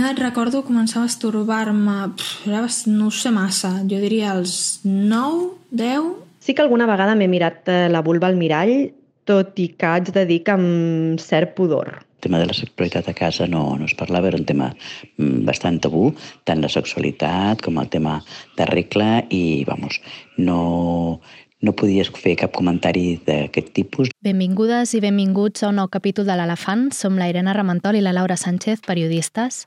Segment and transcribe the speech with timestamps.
[0.00, 1.98] edat recordo començar a masturbar-me?
[2.46, 6.08] Era, no ho sé massa, jo diria als 9, 10...
[6.38, 8.88] Sí que alguna vegada m'he mirat eh, la vulva al mirall,
[9.28, 11.90] tot i que haig de dir que amb cert pudor.
[11.98, 15.44] El tema de la sexualitat a casa no, no es parlava, era un tema mm,
[15.46, 16.08] bastant tabú,
[16.48, 18.16] tant la sexualitat com el tema
[18.56, 20.00] de regla i, vamos,
[20.38, 21.20] no,
[21.60, 24.12] no podies fer cap comentari d'aquest tipus.
[24.24, 26.88] Benvingudes i benvinguts a un nou capítol de l'Elefant.
[26.94, 29.64] Som la Irene Ramentol i la Laura Sánchez, periodistes.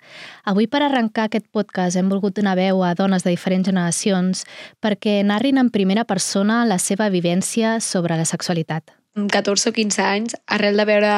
[0.47, 4.45] Avui, per arrencar aquest podcast, hem volgut donar veu a dones de diferents generacions
[4.81, 9.00] perquè narrin en primera persona la seva vivència sobre la sexualitat.
[9.15, 11.11] 14 o 15 anys, arrel de veure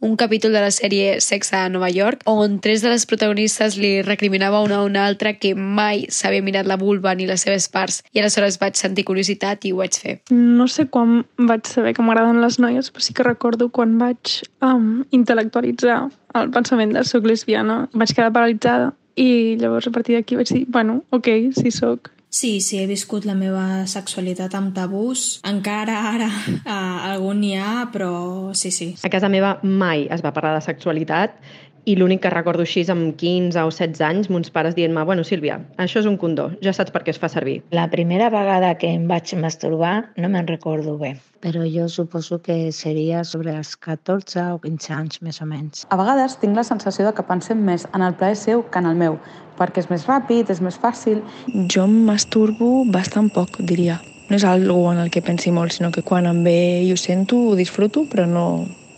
[0.00, 4.02] un capítol de la sèrie Sex a Nova York, on tres de les protagonistes li
[4.02, 8.02] recriminava una a una altra que mai s'havia mirat la vulva ni les seves parts,
[8.12, 10.16] i aleshores vaig sentir curiositat i ho vaig fer.
[10.30, 14.38] No sé quan vaig saber que m'agraden les noies, però sí que recordo quan vaig
[14.62, 16.00] um, intel·lectualitzar
[16.38, 17.86] el pensament de soc lesbiana.
[17.92, 21.28] Vaig quedar paralitzada i llavors a partir d'aquí vaig dir, bueno, ok,
[21.58, 22.12] sí sóc.
[22.32, 25.42] Sí, sí, he viscut la meva sexualitat amb tabús.
[25.44, 28.94] Encara ara eh, algun n'hi ha, però sí, sí.
[29.04, 31.36] A casa meva mai es va parlar de sexualitat
[31.84, 35.24] i l'únic que recordo així és amb 15 o 16 anys, mons pares dient-me bueno,
[35.26, 37.60] Sílvia, això és un condó, ja saps per què es fa servir.
[37.74, 42.70] La primera vegada que em vaig masturbar no me'n recordo bé, però jo suposo que
[42.72, 45.86] seria sobre els 14 o 15 anys, més o menys.
[45.90, 48.90] A vegades tinc la sensació de que pensem més en el plaer seu que en
[48.92, 49.18] el meu,
[49.58, 51.22] perquè és més ràpid, és més fàcil.
[51.66, 53.98] Jo em masturbo bastant poc, diria.
[54.30, 56.96] No és algo en el que pensi molt, sinó que quan em ve i ho
[56.96, 58.46] sento, ho disfruto, però no,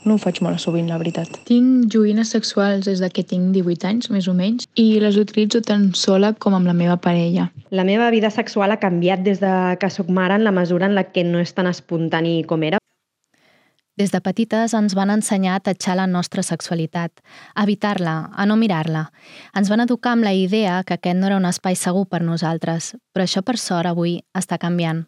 [0.05, 1.41] no ho faig molt sovint, la veritat.
[1.48, 5.62] Tinc joguines sexuals des de que tinc 18 anys, més o menys, i les utilitzo
[5.64, 7.50] tant sola com amb la meva parella.
[7.70, 10.94] La meva vida sexual ha canviat des de que sóc mare en la mesura en
[10.94, 12.78] la que no és tan espontani com era.
[13.95, 17.20] Des de petites ens van ensenyar a tatxar la nostra sexualitat,
[17.55, 19.05] a evitar-la, a no mirar-la.
[19.55, 22.96] Ens van educar amb la idea que aquest no era un espai segur per nosaltres,
[23.14, 25.05] però això per sort avui està canviant.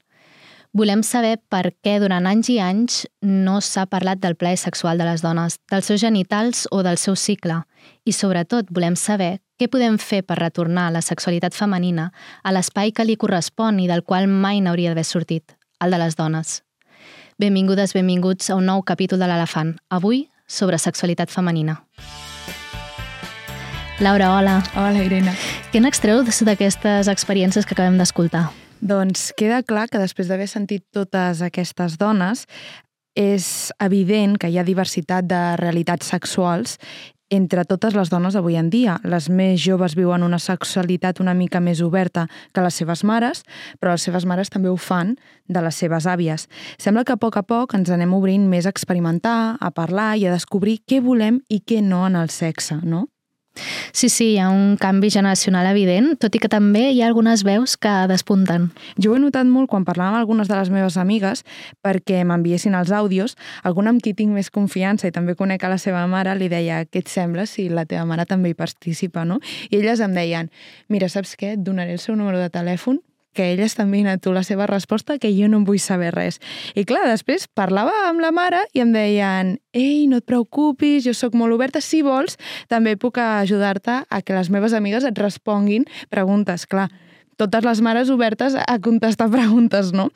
[0.76, 5.06] Volem saber per què durant anys i anys no s'ha parlat del plaer sexual de
[5.08, 7.62] les dones, dels seus genitals o del seu cicle.
[8.04, 12.10] I sobretot volem saber què podem fer per retornar la sexualitat femenina
[12.44, 16.18] a l'espai que li correspon i del qual mai n'hauria d'haver sortit, el de les
[16.20, 16.60] dones.
[17.40, 19.78] Benvingudes, benvinguts a un nou capítol de l'Elefant.
[19.88, 21.78] Avui, sobre sexualitat femenina.
[24.04, 24.60] Laura, hola.
[24.76, 25.32] Hola, Irene.
[25.72, 28.50] Què n'extreu d'aquestes experiències que acabem d'escoltar?
[28.80, 32.44] Doncs queda clar que després d'haver sentit totes aquestes dones,
[33.16, 36.76] és evident que hi ha diversitat de realitats sexuals
[37.30, 39.00] entre totes les dones avui en dia.
[39.02, 43.42] Les més joves viuen una sexualitat una mica més oberta que les seves mares,
[43.80, 45.16] però les seves mares també ho fan
[45.48, 46.46] de les seves àvies.
[46.78, 50.26] Sembla que a poc a poc ens anem obrint més a experimentar, a parlar i
[50.26, 53.08] a descobrir què volem i què no en el sexe, no?
[53.92, 57.44] Sí, sí, hi ha un canvi generacional evident, tot i que també hi ha algunes
[57.46, 58.70] veus que despunten.
[59.00, 61.44] Jo ho he notat molt quan parlàvem amb algunes de les meves amigues
[61.84, 63.36] perquè m'enviessin els àudios.
[63.64, 66.84] Alguna amb qui tinc més confiança i també conec a la seva mare li deia
[66.84, 69.40] què et sembla si la teva mare també hi participa, no?
[69.70, 70.52] I elles em deien,
[70.88, 71.56] mira, saps què?
[71.56, 73.00] Et donaré el seu número de telèfon
[73.36, 76.40] que elles t'envien a tu la seva resposta que jo no en vull saber res.
[76.74, 81.12] I clar, després parlava amb la mare i em deien ei, no et preocupis, jo
[81.14, 82.40] sóc molt oberta, si vols,
[82.72, 86.64] també puc ajudar-te a que les meves amigues et responguin preguntes.
[86.66, 86.88] Clar,
[87.36, 90.10] totes les mares obertes a contestar preguntes, no?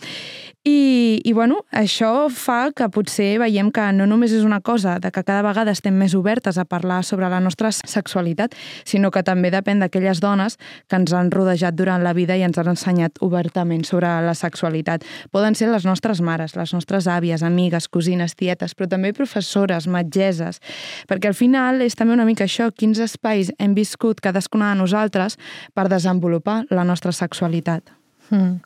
[0.63, 5.09] I, I, bueno, això fa que potser veiem que no només és una cosa de
[5.09, 8.53] que cada vegada estem més obertes a parlar sobre la nostra sexualitat,
[8.85, 12.61] sinó que també depèn d'aquelles dones que ens han rodejat durant la vida i ens
[12.61, 15.07] han ensenyat obertament sobre la sexualitat.
[15.33, 20.61] Poden ser les nostres mares, les nostres àvies, amigues, cosines, tietes, però també professores, metgeses,
[21.09, 25.41] perquè al final és també una mica això, quins espais hem viscut cadascuna de nosaltres
[25.73, 28.00] per desenvolupar la nostra sexualitat.
[28.31, 28.61] Mm.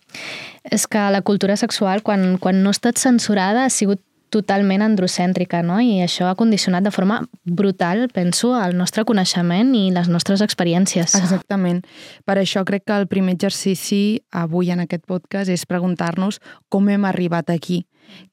[0.65, 4.01] És que la cultura sexual, quan, quan no ha estat censurada, ha sigut
[4.35, 5.79] totalment androcèntrica, no?
[5.79, 11.15] I això ha condicionat de forma brutal, penso, el nostre coneixement i les nostres experiències.
[11.21, 11.85] Exactament.
[12.27, 17.07] Per això crec que el primer exercici avui en aquest podcast és preguntar-nos com hem
[17.07, 17.85] arribat aquí.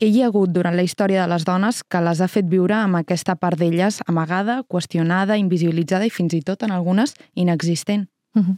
[0.02, 2.76] Què hi ha hagut durant la història de les dones que les ha fet viure
[2.76, 8.10] amb aquesta part d'elles amagada, qüestionada, invisibilitzada i fins i tot en algunes inexistent?
[8.36, 8.58] Mm -hmm.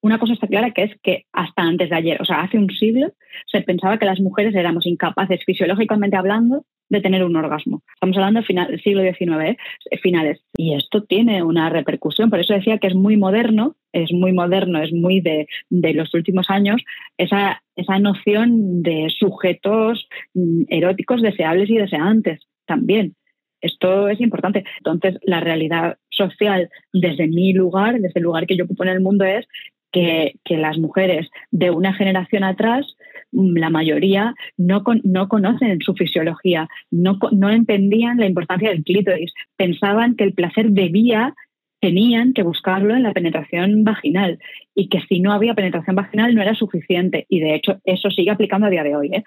[0.00, 2.70] Una cosa está clara que es que hasta antes de ayer, o sea, hace un
[2.70, 3.12] siglo,
[3.46, 7.82] se pensaba que las mujeres éramos incapaces fisiológicamente hablando de tener un orgasmo.
[7.94, 9.98] Estamos hablando del siglo XIX, ¿eh?
[10.02, 10.40] finales.
[10.56, 12.30] Y esto tiene una repercusión.
[12.30, 16.48] Por eso decía que es muy moderno, es muy moderno, es muy de, los últimos
[16.48, 16.82] años,
[17.18, 23.14] esa, esa noción de sujetos mm, eróticos deseables y deseantes también.
[23.60, 24.64] Esto es importante.
[24.78, 29.00] Entonces, la realidad social desde mi lugar, desde el lugar que yo ocupo en el
[29.00, 29.46] mundo, es
[29.92, 32.86] que, las mujeres de una generación atrás
[33.32, 39.32] mm, la mayoría no, no conocen su fisiología, no, no entendían la importancia del clítoris,
[39.56, 41.34] pensaban que el placer debía
[41.80, 44.38] tenían que buscarlo en la penetración vaginal
[44.74, 47.26] y que si no había penetración vaginal no era suficiente.
[47.28, 49.10] Y de hecho eso sigue aplicando a día de hoy.
[49.14, 49.24] ¿eh?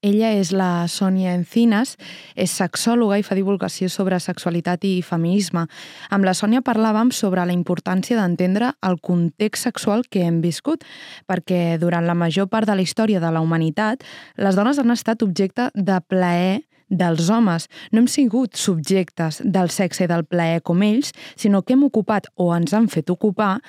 [0.00, 1.98] Ella és la Sònia Encinas,
[2.32, 5.66] és sexòloga i fa divulgació sobre sexualitat i feminisme.
[6.08, 10.88] Amb la Sònia parlàvem sobre la importància d'entendre el context sexual que hem viscut,
[11.28, 14.00] perquè durant la major part de la història de la humanitat,
[14.40, 17.68] les dones han estat objecte de plaer dels homes.
[17.92, 22.28] No hem sigut subjectes del sexe i del plaer com ells, sinó que hem ocupat
[22.36, 23.60] o ens han fet ocupar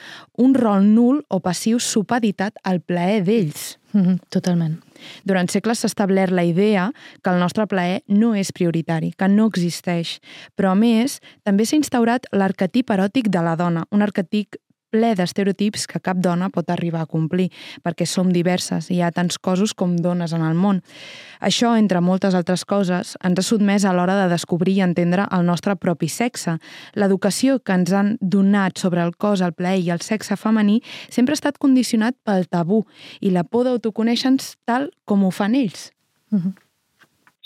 [0.42, 3.78] un rol nul o passiu supeditat al plaer d'ells.
[3.94, 4.80] Mm -hmm, totalment.
[5.24, 6.92] Durant segles s'ha establert la idea
[7.22, 10.20] que el nostre plaer no és prioritari, que no existeix.
[10.56, 14.56] Però, a més, també s'ha instaurat l'arquetip eròtic de la dona, un arquetip
[14.92, 17.50] ple d'estereotips que cap dona pot arribar a complir,
[17.84, 20.82] perquè som diverses i hi ha tants cossos com dones en el món.
[21.42, 25.48] Això, entre moltes altres coses, ens ha sotmès a l'hora de descobrir i entendre el
[25.48, 26.58] nostre propi sexe.
[26.94, 31.34] L'educació que ens han donat sobre el cos, el plaer i el sexe femení sempre
[31.34, 32.84] ha estat condicionat pel tabú
[33.22, 35.92] i la por d'autoconèixer-nos tal com ho fan ells.
[36.32, 36.54] Uh -huh.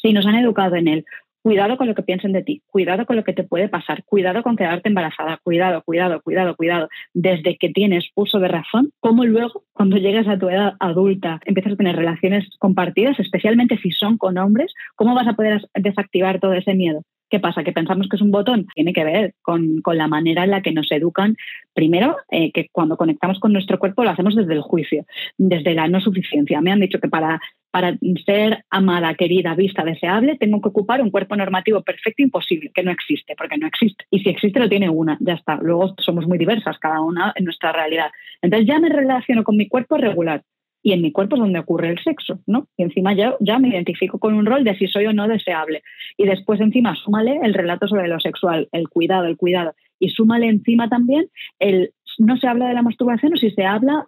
[0.01, 1.05] Sí, nos han educado en él.
[1.45, 4.41] Cuidado con lo que piensen de ti, cuidado con lo que te puede pasar, cuidado
[4.41, 9.63] con quedarte embarazada, cuidado, cuidado, cuidado, cuidado, desde que tienes uso de razón, como luego
[9.71, 14.39] cuando llegas a tu edad adulta empiezas a tener relaciones compartidas, especialmente si son con
[14.39, 17.03] hombres, ¿cómo vas a poder desactivar todo ese miedo?
[17.29, 17.63] ¿Qué pasa?
[17.63, 18.67] Que pensamos que es un botón.
[18.75, 21.35] Tiene que ver con, con la manera en la que nos educan.
[21.73, 25.05] Primero, eh, que cuando conectamos con nuestro cuerpo lo hacemos desde el juicio,
[25.37, 26.61] desde la no suficiencia.
[26.61, 27.41] Me han dicho que para,
[27.71, 32.83] para ser amada, querida, vista, deseable, tengo que ocupar un cuerpo normativo perfecto imposible, que
[32.83, 34.05] no existe, porque no existe.
[34.11, 35.55] Y si existe, lo tiene una, ya está.
[35.61, 38.11] Luego somos muy diversas, cada una en nuestra realidad.
[38.41, 40.43] Entonces ya me relaciono con mi cuerpo regular
[40.85, 42.67] y en mi cuerpo es donde ocurre el sexo, ¿no?
[42.77, 45.81] Y encima ya, ya me identifico con un rol de si soy o no deseable.
[46.15, 49.73] Y después encima súmale el relato sobre lo sexual, el cuidado, el cuidado.
[49.97, 51.25] Y súmale encima también
[51.57, 51.89] el
[52.19, 54.05] no se habla de la masturbación o si se habla,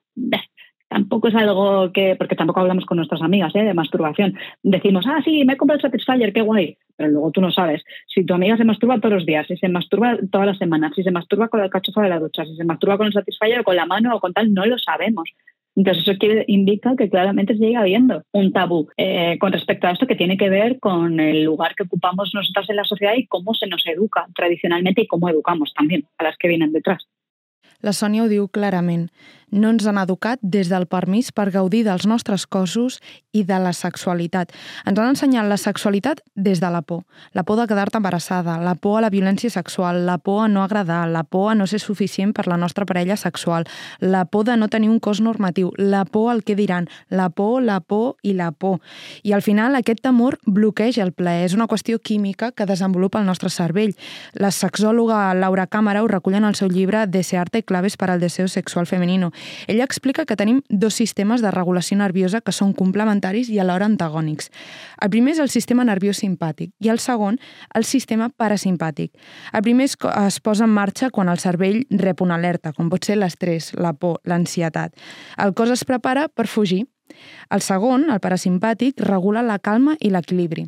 [0.87, 3.63] tampoco es algo que, porque tampoco hablamos con nuestras amigas ¿eh?
[3.63, 4.35] de masturbación.
[4.61, 6.77] Decimos, ah, sí, me he comprado el Satisfyer, qué guay.
[6.95, 9.67] Pero luego tú no sabes si tu amiga se masturba todos los días, si se
[9.67, 12.65] masturba todas las semanas, si se masturba con el cachofa de la ducha, si se
[12.65, 15.27] masturba con el Satisfyer o con la mano o con tal, no lo sabemos.
[15.77, 20.07] Entonces, eso quiere, indica que claramente sigue habiendo un tabú eh, con respecto a esto
[20.07, 23.53] que tiene que ver con el lugar que ocupamos nosotras en la sociedad y cómo
[23.53, 27.07] se nos educa tradicionalmente y cómo educamos también a las que vienen detrás.
[27.81, 28.49] La Sònia ho diu.
[29.51, 32.99] No ens han educat des del permís per gaudir dels nostres cossos
[33.31, 34.51] i de la sexualitat.
[34.83, 37.05] Ens han ensenyat la sexualitat des de la por.
[37.31, 40.63] La por de quedar-te embarassada, la por a la violència sexual, la por a no
[40.63, 43.63] agradar, la por a no ser suficient per la nostra parella sexual,
[43.99, 47.63] la por de no tenir un cos normatiu, la por al que diran, la por,
[47.63, 48.81] la por i la por.
[49.23, 51.45] I al final aquest temor bloqueja el plaer.
[51.47, 53.95] És una qüestió química que desenvolupa el nostre cervell.
[54.33, 58.47] La sexòloga Laura Càmera ho recull en el seu llibre Desearte claves para el deseo
[58.47, 59.31] sexual femenino.
[59.67, 64.51] Ella explica que tenim dos sistemes de regulació nerviosa que són complementaris i alhora antagònics.
[65.01, 67.39] El primer és el sistema nerviós simpàtic i el segon,
[67.75, 69.13] el sistema parasimpàtic.
[69.53, 73.17] El primer es, posa en marxa quan el cervell rep una alerta, com pot ser
[73.17, 74.95] l'estrès, la por, l'ansietat.
[75.37, 76.85] El cos es prepara per fugir.
[77.49, 80.67] El segon, el parasimpàtic, regula la calma i l'equilibri.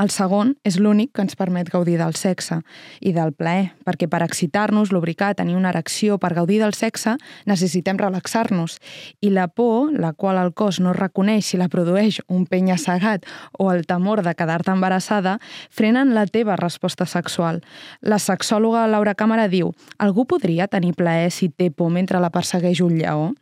[0.00, 2.60] El segon és l'únic que ens permet gaudir del sexe
[3.00, 7.98] i del plaer, perquè per excitar-nos, lubricar, tenir una erecció, per gaudir del sexe, necessitem
[8.00, 8.78] relaxar-nos.
[9.20, 13.26] I la por, la qual el cos no reconeix si la produeix un penya assegat
[13.58, 15.38] o el temor de quedar-te embarassada,
[15.70, 17.62] frenen la teva resposta sexual.
[18.00, 22.80] La sexòloga Laura Càmera diu «Algú podria tenir plaer si té por mentre la persegueix
[22.80, 23.32] un lleó?»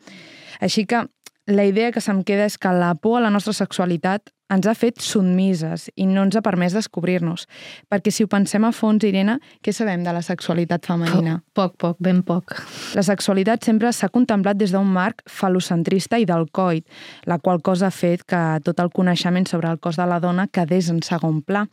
[0.61, 1.07] Així que
[1.47, 4.75] la idea que se'm queda és que la por a la nostra sexualitat ens ha
[4.75, 7.47] fet submises i no ens ha permès descobrir-nos.
[7.91, 11.39] Perquè si ho pensem a fons, Irene, què sabem de la sexualitat femenina?
[11.55, 12.57] Poc, poc, ben poc.
[12.99, 16.87] La sexualitat sempre s'ha contemplat des d'un marc falocentrista i del coit,
[17.31, 20.49] la qual cosa ha fet que tot el coneixement sobre el cos de la dona
[20.51, 21.67] quedés en segon pla.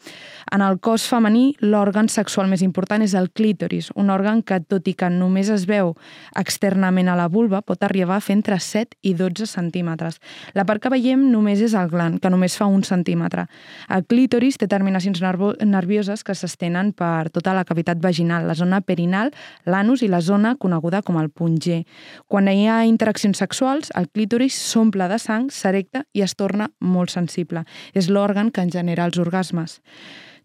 [0.54, 4.88] En el cos femení, l'òrgan sexual més important és el clítoris, un òrgan que, tot
[4.88, 5.96] i que només es veu
[6.38, 10.22] externament a la vulva, pot arribar a fer entre 7 i 12 centímetres.
[10.54, 13.48] La part que veiem només és el gland, que només fa un centímetre.
[13.90, 15.22] El clítoris té terminacions
[15.66, 19.34] nervioses que s'estenen per tota la cavitat vaginal, la zona perinal,
[19.66, 21.84] l'anus i la zona coneguda com el punt G.
[22.28, 27.12] Quan hi ha interaccions sexuals, el clítoris s'omple de sang, s'erecta i es torna molt
[27.14, 27.66] sensible.
[27.94, 29.82] És l'òrgan que en genera els orgasmes.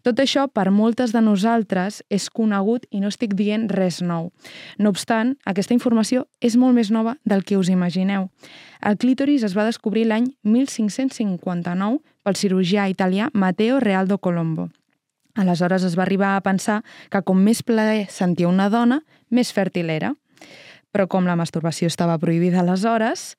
[0.03, 4.33] Tot això, per moltes de nosaltres, és conegut i no estic dient res nou.
[4.77, 8.27] No obstant, aquesta informació és molt més nova del que us imagineu.
[8.83, 14.69] El clítoris es va descobrir l'any 1559 pel cirurgià italià Matteo Realdo Colombo.
[15.35, 19.89] Aleshores es va arribar a pensar que com més plaer sentia una dona, més fèrtil
[19.89, 20.13] era.
[20.93, 23.33] Però com la masturbació estava prohibida aleshores,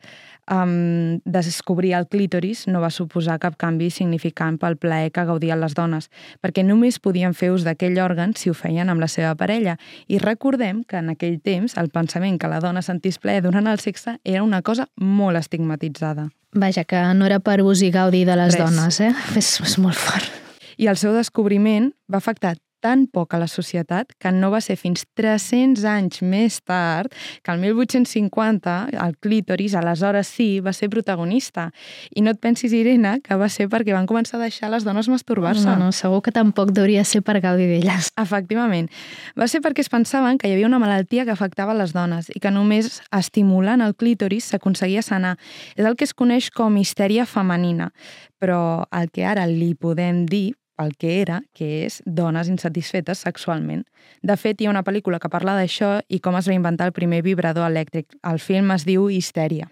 [0.51, 5.75] um, descobrir el clítoris no va suposar cap canvi significant pel plaer que gaudien les
[5.75, 6.11] dones,
[6.45, 9.77] perquè només podien fer ús d'aquell òrgan si ho feien amb la seva parella.
[10.09, 13.81] I recordem que en aquell temps el pensament que la dona sentís plaer durant el
[13.81, 16.31] sexe era una cosa molt estigmatitzada.
[16.55, 18.63] Vaja, que no era per ús i gaudi de les Res.
[18.63, 19.13] dones, eh?
[19.41, 20.31] És, és molt fort.
[20.79, 24.77] I el seu descobriment va afectar tan poc a la societat que no va ser
[24.77, 27.13] fins 300 anys més tard
[27.43, 31.71] que el 1850 el clítoris, aleshores sí, va ser protagonista.
[32.13, 35.09] I no et pensis, Irene, que va ser perquè van començar a deixar les dones
[35.09, 35.65] masturbar-se.
[35.65, 38.11] No, no, segur que tampoc hauria ser per gaudir d'elles.
[38.21, 38.91] Efectivament.
[39.39, 42.43] Va ser perquè es pensaven que hi havia una malaltia que afectava les dones i
[42.43, 45.39] que només estimulant el clítoris s'aconseguia sanar.
[45.79, 47.93] És el que es coneix com histèria femenina,
[48.39, 53.85] però el que ara li podem dir el que era, que és dones insatisfetes sexualment.
[54.23, 56.97] De fet, hi ha una pel·lícula que parla d'això i com es va inventar el
[56.97, 58.17] primer vibrador elèctric.
[58.27, 59.69] El film es diu Histèria.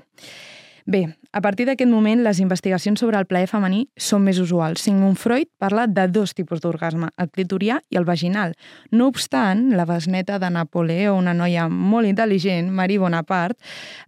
[0.86, 4.82] Bé, a partir d'aquest moment, les investigacions sobre el plaer femení són més usuals.
[4.84, 8.52] Sigmund Freud parla de dos tipus d'orgasme, el clitorià i el vaginal.
[8.92, 13.56] No obstant, la besneta de Napoleó, una noia molt intel·ligent, Marie Bonaparte,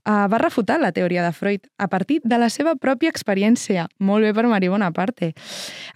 [0.04, 3.88] eh, va refutar la teoria de Freud a partir de la seva pròpia experiència.
[3.98, 5.32] Molt bé per Marie Bonaparte.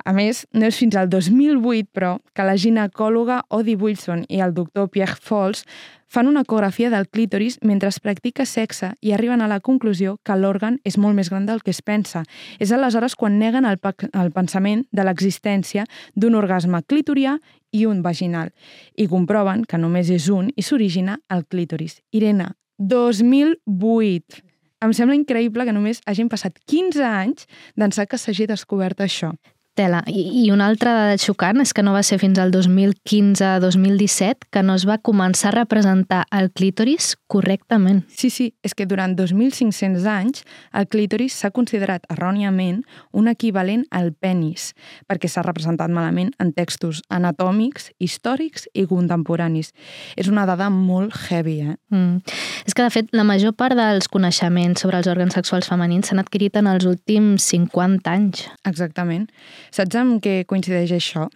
[0.04, 4.56] A més, no és fins al 2008, però, que la ginecòloga Odie Wilson i el
[4.56, 5.66] doctor Pierre Fols
[6.08, 10.36] fan una ecografia del clítoris mentre es practica sexe i arriben a la conclusió que
[10.36, 12.22] l'òrgan és molt més gran del que es pensa.
[12.62, 13.80] És aleshores quan neguen el,
[14.14, 17.36] el pensament de l'existència d'un orgasme clitorià
[17.74, 18.54] i un vaginal
[18.96, 21.98] i comproven que només és un i s'origina al clítoris.
[22.14, 24.44] Irene, 2008.
[24.78, 29.32] Em sembla increïble que només hagin passat 15 anys d'ençà que s'hagi descobert això.
[29.78, 30.02] Tela.
[30.10, 34.62] I, I una altra dada xocant és que no va ser fins al 2015-2017 que
[34.66, 38.02] no es va començar a representar el clítoris correctament.
[38.10, 40.42] Sí, sí, és que durant 2.500 anys
[40.74, 42.82] el clítoris s'ha considerat erròniament
[43.14, 44.72] un equivalent al penis,
[45.06, 49.70] perquè s'ha representat malament en textos anatòmics, històrics i contemporanis.
[50.18, 51.76] És una dada molt heavy, eh?
[51.94, 52.18] Mm.
[52.66, 56.24] És que, de fet, la major part dels coneixements sobre els òrgans sexuals femenins s'han
[56.24, 58.48] adquirit en els últims 50 anys.
[58.66, 59.28] Exactament.
[59.74, 61.28] Saps amb què coincideix això?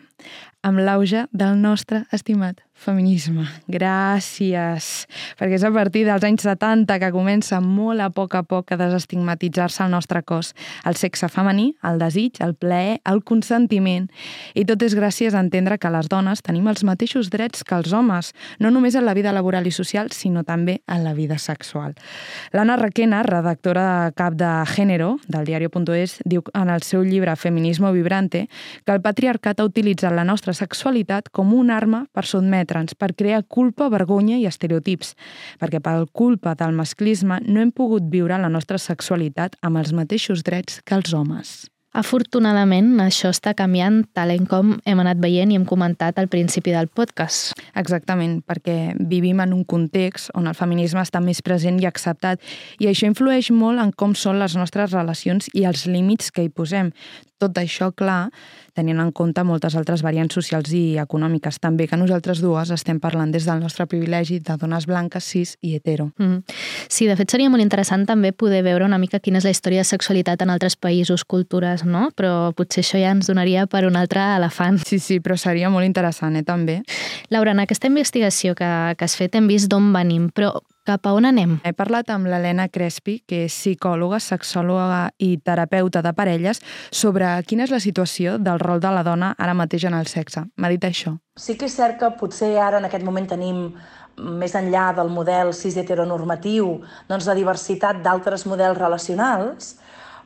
[0.63, 3.47] Amb l'auge del nostre estimat feminisme.
[3.71, 4.89] Gràcies.
[5.39, 8.79] Perquè és a partir dels anys 70 que comença molt a poc a poc a
[8.81, 10.53] desestigmatitzar-se el nostre cos.
[10.89, 14.09] El sexe femení, el desig, el plaer, el consentiment.
[14.59, 17.93] I tot és gràcies a entendre que les dones tenim els mateixos drets que els
[17.95, 21.95] homes, no només en la vida laboral i social, sinó també en la vida sexual.
[22.53, 28.49] L'Anna Requena, redactora cap de Género, del diario.es, diu en el seu llibre Feminismo Vibrante
[28.85, 33.43] que el patriarcat ha utilitzat la nostra sexualitat com una arma per sotmetre'ns, per crear
[33.49, 35.15] culpa, vergonya i estereotips,
[35.61, 40.45] perquè per culpa del masclisme no hem pogut viure la nostra sexualitat amb els mateixos
[40.47, 41.73] drets que els homes.
[41.93, 46.89] Afortunadament, això està canviant tal com hem anat veient i hem comentat al principi del
[46.89, 47.53] podcast.
[47.77, 52.41] Exactament, perquè vivim en un context on el feminisme està més present i acceptat
[52.81, 56.49] i això influeix molt en com són les nostres relacions i els límits que hi
[56.49, 56.95] posem.
[57.37, 58.31] Tot això, clar,
[58.77, 61.59] tenint en compte moltes altres variants socials i econòmiques.
[61.63, 65.75] També que nosaltres dues estem parlant des del nostre privilegi de dones blanques, cis i
[65.77, 66.11] hetero.
[66.19, 66.43] Mm.
[66.89, 69.85] Sí, de fet seria molt interessant també poder veure una mica quina és la història
[69.85, 72.09] de sexualitat en altres països, cultures, no?
[72.17, 74.81] Però potser això ja ens donaria per un altre elefant.
[74.89, 76.81] Sí, sí, però seria molt interessant, eh, també.
[77.31, 81.13] Laura, en aquesta investigació que, que has fet hem vist d'on venim, però cap a
[81.15, 81.57] on anem?
[81.65, 87.67] He parlat amb l'Helena Crespi, que és psicòloga, sexòloga i terapeuta de parelles, sobre quina
[87.67, 90.45] és la situació del rol de la dona ara mateix en el sexe.
[90.57, 91.17] M'ha dit això.
[91.39, 93.69] Sí que és cert que potser ara en aquest moment tenim
[94.19, 99.77] més enllà del model cis heteronormatiu, doncs la diversitat d'altres models relacionals,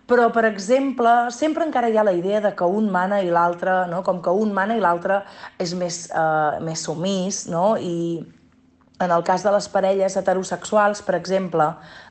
[0.06, 3.86] però, per exemple, sempre encara hi ha la idea de que un mana i l'altre,
[3.90, 4.04] no?
[4.06, 5.24] com que un mana i l'altre
[5.58, 7.74] és més, eh, més sumís, no?
[7.76, 8.22] i
[9.00, 11.68] en el cas de les parelles heterosexuals, per exemple,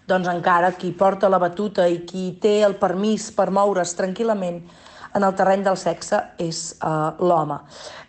[0.08, 4.62] doncs encara qui porta la batuta i qui té el permís per moure's tranquil·lament
[5.15, 7.62] en el terreny del sexe és uh, l'home.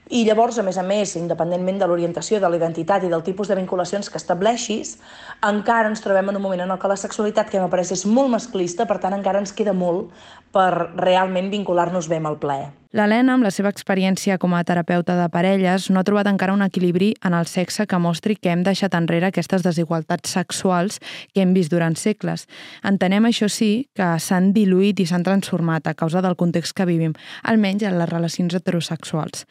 [0.07, 3.49] I llavors, a més a més, independentment de l'orientació, de la identitat i del tipus
[3.51, 4.97] de vinculacions que estableixis,
[5.43, 8.31] encara ens trobem en un moment en el que la sexualitat que m'apareix és molt
[8.35, 10.15] masclista, per tant encara ens queda molt
[10.55, 12.71] per realment vincular-nos bé amb el plaer.
[12.97, 16.65] L'Helena, amb la seva experiència com a terapeuta de parelles, no ha trobat encara un
[16.65, 20.97] equilibri en el sexe que mostri que hem deixat enrere aquestes desigualtats sexuals
[21.35, 22.47] que hem vist durant segles.
[22.89, 27.13] Entenem, això sí, que s'han diluït i s'han transformat a causa del context que vivim,
[27.45, 29.45] almenys en les relacions heterosexuals.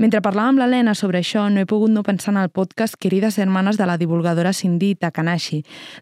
[0.00, 3.36] Mentre parlàvem amb l'Helena sobre això, no he pogut no pensar en el podcast Querides
[3.38, 5.58] Hermanes de la divulgadora Cindy Takanashi.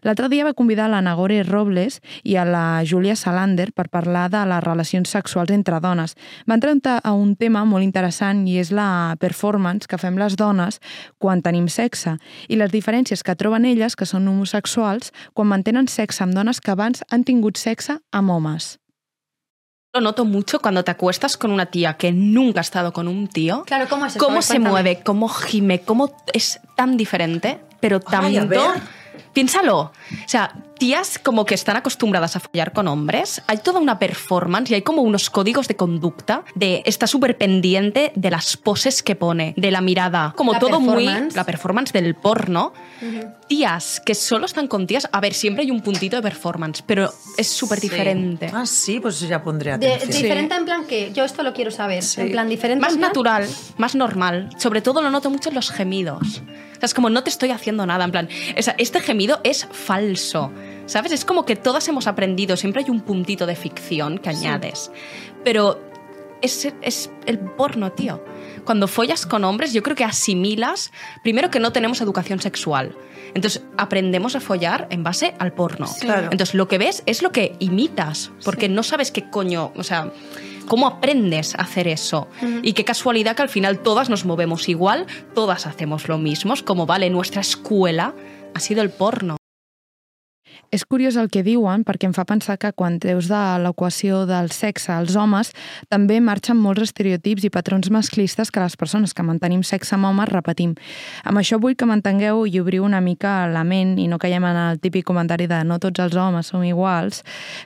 [0.07, 4.45] L'altre dia va convidar la Nagore Robles i a la Julia Salander per parlar de
[4.47, 6.15] les relacions sexuals entre dones.
[6.47, 10.79] Van entrar a un tema molt interessant i és la performance que fem les dones
[11.17, 12.17] quan tenim sexe
[12.47, 16.71] i les diferències que troben elles, que són homosexuals, quan mantenen sexe amb dones que
[16.71, 18.77] abans han tingut sexe amb homes.
[19.93, 23.27] Lo noto mucho cuando te acuestas con una tía que nunca ha estado con un
[23.27, 23.63] tío.
[23.65, 24.23] Claro, ¿cómo es eso?
[24.23, 24.69] Cómo se cuéntame.
[24.69, 28.49] mueve, cómo gime, cómo es tan diferente, pero Ay, a tanto.
[28.49, 28.98] ver.
[29.33, 29.79] Piénsalo.
[29.79, 29.91] O
[30.25, 34.75] sea, tías como que están acostumbradas a follar con hombres, hay toda una performance y
[34.75, 39.53] hay como unos códigos de conducta de está súper pendiente de las poses que pone,
[39.57, 41.35] de la mirada, como La todo muy performance.
[41.35, 42.73] la performance del porno.
[43.47, 47.11] Tías que solo están con tías, a ver, siempre hay un puntito de performance, pero
[47.37, 48.51] es súper diferente.
[48.53, 50.21] Ah, sí, pues ya pondré De- atención.
[50.23, 52.03] diferente en plan que yo esto lo quiero saber.
[52.03, 52.21] Sí.
[52.21, 52.81] En plan diferente.
[52.81, 54.49] Más en plan- natural, más normal.
[54.57, 56.41] Sobre todo lo noto mucho en los gemidos.
[56.79, 58.05] O sea, es como no te estoy haciendo nada.
[58.05, 58.29] En plan,
[58.77, 60.51] este gemido es falso.
[60.85, 61.11] ¿Sabes?
[61.11, 62.55] Es como que todas hemos aprendido.
[62.55, 64.45] Siempre hay un puntito de ficción que Sí.
[64.45, 64.89] añades.
[65.43, 65.79] Pero
[66.41, 68.23] es, es el porno, tío.
[68.63, 72.95] Cuando follas con hombres, yo creo que asimilas, primero que no tenemos educación sexual.
[73.33, 75.85] Entonces aprendemos a follar en base al porno.
[75.85, 76.01] Sí.
[76.05, 76.29] Claro.
[76.31, 80.11] Entonces lo que ves es lo que imitas, porque no sabes qué coño, o sea,
[80.69, 82.29] cómo aprendes a hacer eso.
[82.63, 86.63] Y qué casualidad que al final todas nos movemos igual, todas hacemos lo mismo, es
[86.63, 88.13] como vale, nuestra escuela
[88.53, 89.38] ha sido el porno.
[90.71, 94.51] És curiós el que diuen perquè em fa pensar que quan treus de l'equació del
[94.53, 95.49] sexe als homes
[95.89, 100.29] també marxen molts estereotips i patrons masclistes que les persones que mantenim sexe amb homes
[100.29, 100.75] repetim.
[101.25, 104.59] Amb això vull que m'entengueu i obriu una mica la ment i no caiem en
[104.67, 107.23] el típic comentari de no tots els homes som iguals,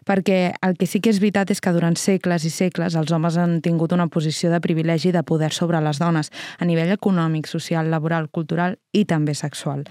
[0.07, 3.35] perquè el que sí que és veritat és que durant segles i segles els homes
[3.35, 7.91] han tingut una posició de privilegi de poder sobre les dones a nivell econòmic, social,
[7.91, 9.83] laboral, cultural i també sexual.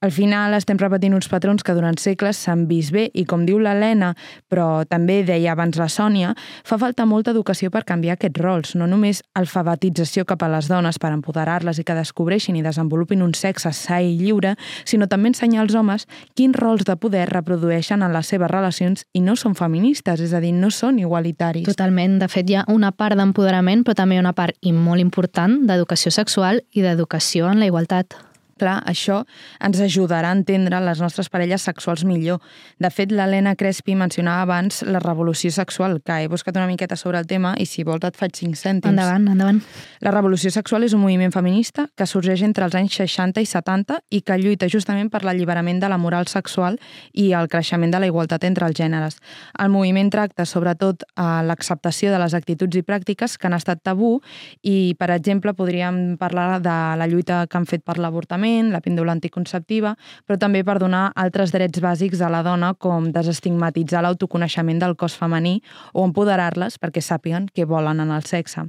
[0.00, 3.58] Al final estem repetint uns patrons que durant segles s'han vist bé i, com diu
[3.60, 4.14] l'Helena,
[4.48, 6.30] però també deia abans la Sònia,
[6.64, 10.96] fa falta molta educació per canviar aquests rols, no només alfabetització cap a les dones
[10.96, 14.54] per empoderar-les i que descobreixin i desenvolupin un sexe sa i lliure,
[14.88, 19.20] sinó també ensenyar als homes quins rols de poder reprodueixen en les seves relacions i
[19.20, 21.68] no són feministes, és a dir, no són igualitaris.
[21.68, 22.16] Totalment.
[22.24, 26.08] De fet, hi ha una part d'empoderament, però també una part i molt important d'educació
[26.08, 28.29] sexual i d'educació en la igualtat.
[28.60, 29.22] Clar, això
[29.64, 32.42] ens ajudarà a entendre les nostres parelles sexuals millor.
[32.80, 37.18] De fet, l'Helena Crespi mencionava abans la revolució sexual, que he buscat una miqueta sobre
[37.22, 38.92] el tema i si vols et faig 5 cèntims.
[38.92, 39.62] Endavant, endavant.
[40.04, 44.00] La revolució sexual és un moviment feminista que sorgeix entre els anys 60 i 70
[44.10, 46.76] i que lluita justament per l'alliberament de la moral sexual
[47.12, 49.16] i el creixement de la igualtat entre els gèneres.
[49.58, 54.18] El moviment tracta sobretot a l'acceptació de les actituds i pràctiques que han estat tabú
[54.60, 59.14] i, per exemple, podríem parlar de la lluita que han fet per l'avortament, la píndola
[59.16, 59.94] anticonceptiva,
[60.26, 65.16] però també per donar altres drets bàsics a la dona com desestigmatitzar l'autoconeixement del cos
[65.20, 65.60] femení
[65.94, 68.66] o empoderar-les perquè sàpiguen què volen en el sexe.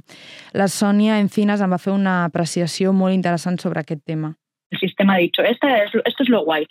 [0.54, 4.34] La Sònia Encinas em va fer una apreciació molt interessant sobre aquest tema.
[4.72, 6.66] El sistema ha dicho, Esta es, esto es lo guay,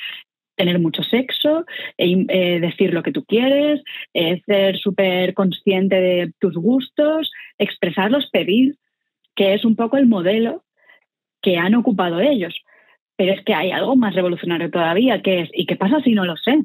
[0.56, 1.66] tener mucho sexo,
[1.98, 3.82] eh, eh, decir lo que tú quieres,
[4.14, 8.76] eh, ser súper consciente de tus gustos, expresarlos, pedir,
[9.36, 10.64] que es un poco el modelo
[11.42, 12.54] que han ocupado ellos.
[13.22, 16.26] Pero es que hay algo más revolucionario todavía, que es, ¿y qué pasa si no
[16.26, 16.64] lo sé?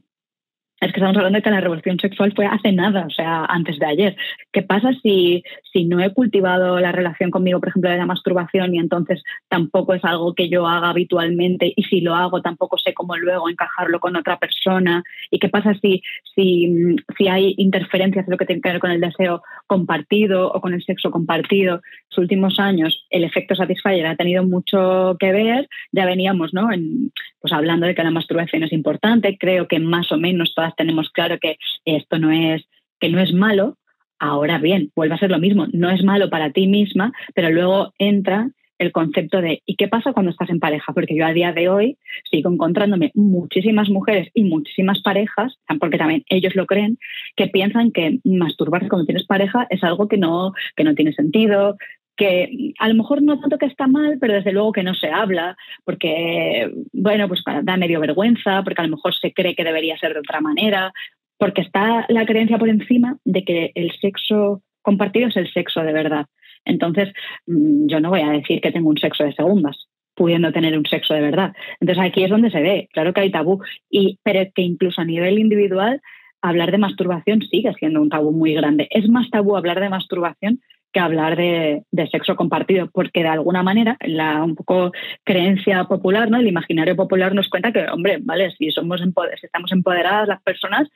[0.79, 3.79] Es que estamos hablando de que la revolución sexual fue hace nada, o sea, antes
[3.79, 4.17] de ayer.
[4.53, 8.75] ¿Qué pasa si, si no he cultivado la relación conmigo, por ejemplo, de la masturbación
[8.75, 12.93] y entonces tampoco es algo que yo haga habitualmente y si lo hago tampoco sé
[12.93, 15.03] cómo luego encajarlo con otra persona?
[15.31, 16.03] ¿Y qué pasa si,
[16.35, 20.61] si, si hay interferencias de lo que tiene que ver con el deseo compartido o
[20.61, 21.81] con el sexo compartido?
[22.11, 26.71] Los últimos años el efecto Satisfyer ha tenido mucho que ver, ya veníamos ¿no?
[26.71, 31.11] en, pues hablando de que la masturbación es importante, creo que más o menos tenemos
[31.11, 32.65] claro que esto no es,
[32.99, 33.77] que no es malo,
[34.19, 37.93] ahora bien, vuelve a ser lo mismo, no es malo para ti misma, pero luego
[37.99, 40.93] entra el concepto de ¿y qué pasa cuando estás en pareja?
[40.93, 41.99] Porque yo a día de hoy
[42.31, 46.99] sigo encontrándome muchísimas mujeres y muchísimas parejas, porque también ellos lo creen,
[47.37, 51.77] que piensan que masturbarse cuando tienes pareja es algo que no, que no tiene sentido,
[52.17, 55.09] que a lo mejor no tanto que está mal, pero desde luego que no se
[55.09, 59.99] habla, porque, bueno, pues da medio vergüenza, porque a lo mejor se cree que debería
[59.99, 60.93] ser de otra manera,
[61.39, 65.93] porque está la creencia por encima de que el sexo compartido es el sexo de
[65.93, 66.27] verdad.
[66.65, 67.13] Entonces,
[67.47, 70.87] mm, yo no voy a decir que tengo un sexo de segundas, pudiendo tener un
[70.87, 71.53] sexo de verdad.
[71.81, 75.05] Entonces aquí es donde se ve, claro que hay tabú, y, pero que incluso a
[75.05, 76.01] nivel individual
[76.41, 78.89] hablar de masturbación sigue siendo un tabú muy grande.
[78.91, 80.61] Es más tabú hablar de masturbación
[80.97, 84.93] que hablar de, sexo compartido, porque de alguna manera la un poco
[85.25, 86.39] creencia popular, ¿no?
[86.39, 90.41] El imaginario popular nos cuenta que, hombre, vale, si somos empoder si estamos empoderadas las
[90.43, 90.89] personas,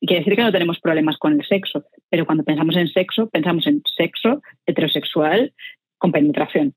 [0.00, 3.66] quiere decir que no tenemos problemas con el sexo, pero cuando pensamos en sexo, pensamos
[3.66, 5.52] en sexo heterosexual
[5.98, 6.72] con penetración.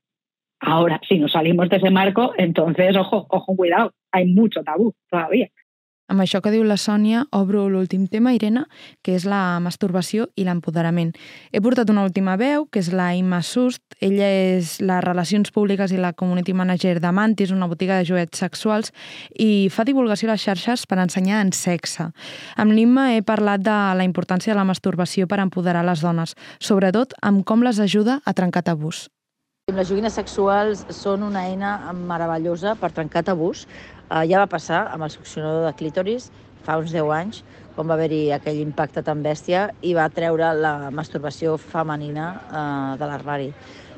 [0.60, 5.48] Ahora, si nos salimos de ese marco, entonces, ojo, ojo, cuidado, hay mucho tabú todavía.
[6.06, 8.62] Amb això que diu la Sònia, obro l'últim tema, Irene,
[9.02, 11.10] que és la masturbació i l'empoderament.
[11.50, 13.82] He portat una última veu, que és la Imma Sust.
[13.98, 18.38] Ella és les relacions públiques i la community manager de Mantis, una botiga de joets
[18.38, 18.92] sexuals,
[19.34, 22.12] i fa divulgació a les xarxes per ensenyar en sexe.
[22.54, 27.18] Amb l'Imma he parlat de la importància de la masturbació per empoderar les dones, sobretot
[27.20, 29.08] amb com les ajuda a trencar tabús.
[29.74, 33.64] Les joguines sexuals són una eina meravellosa per trencar tabús.
[34.10, 36.30] Eh, ja va passar amb el succionador de clítoris
[36.66, 37.42] fa uns 10 anys,
[37.76, 43.10] quan va haver-hi aquell impacte tan bèstia i va treure la masturbació femenina eh, de
[43.10, 43.52] l'armari.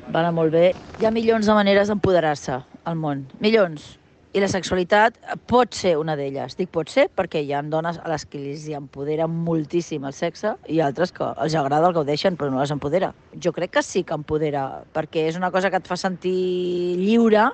[0.09, 0.73] Va anar molt bé.
[0.99, 3.27] Hi ha milions de maneres d'empoderar-se al món.
[3.45, 3.97] Milions.
[4.37, 5.17] I la sexualitat
[5.49, 6.53] pot ser una d'elles.
[6.59, 10.53] Dic pot ser perquè hi ha dones a les que els empodera moltíssim el sexe
[10.69, 13.15] i altres que els agrada el gaudeixen però no les empodera.
[13.33, 16.37] Jo crec que sí que empodera perquè és una cosa que et fa sentir
[17.01, 17.49] lliure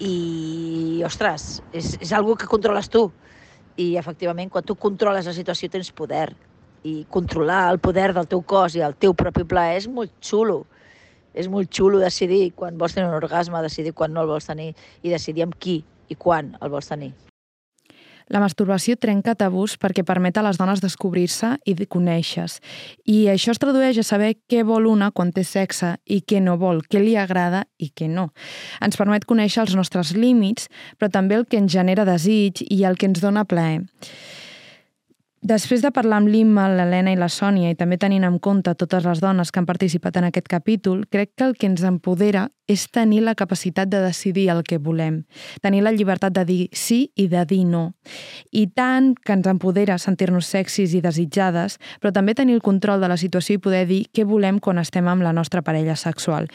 [0.00, 3.06] i, ostres, és, és algo que controles tu.
[3.76, 6.30] I, efectivament, quan tu controles la situació tens poder.
[6.84, 10.62] I controlar el poder del teu cos i el teu propi plaer és molt xulo.
[11.36, 14.72] És molt xulo decidir quan vols tenir un orgasme, decidir quan no el vols tenir
[15.02, 17.14] i decidir amb qui i quan el vols tenir.
[18.30, 22.60] La masturbació trenca tabús perquè permet a les dones descobrir-se i conèixer-se.
[23.10, 26.54] I això es tradueix a saber què vol una quan té sexe i què no
[26.60, 28.28] vol, què li agrada i què no.
[28.80, 32.96] Ens permet conèixer els nostres límits, però també el que ens genera desig i el
[32.96, 33.82] que ens dona plaer.
[35.40, 39.06] Després de parlar amb l'Imma, l'Helena i la Sònia i també tenint en compte totes
[39.08, 42.86] les dones que han participat en aquest capítol, crec que el que ens empodera és
[42.92, 45.24] tenir la capacitat de decidir el que volem,
[45.62, 47.94] tenir la llibertat de dir sí i de dir no.
[48.54, 53.10] I tant que ens empodera sentir-nos sexis i desitjades, però també tenir el control de
[53.10, 56.46] la situació i poder dir què volem quan estem amb la nostra parella sexual.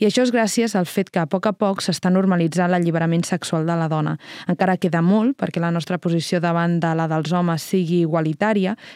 [0.00, 3.68] I això és gràcies al fet que a poc a poc s'està normalitzant l'alliberament sexual
[3.68, 4.16] de la dona.
[4.50, 8.29] Encara queda molt perquè la nostra posició davant de la dels homes sigui igualitària,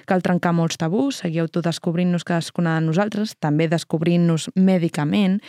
[0.06, 5.40] cal trencar molts tabús, seguir autodescobrint-nos cadascuna de nosaltres, també descobrint-nos mèdicament.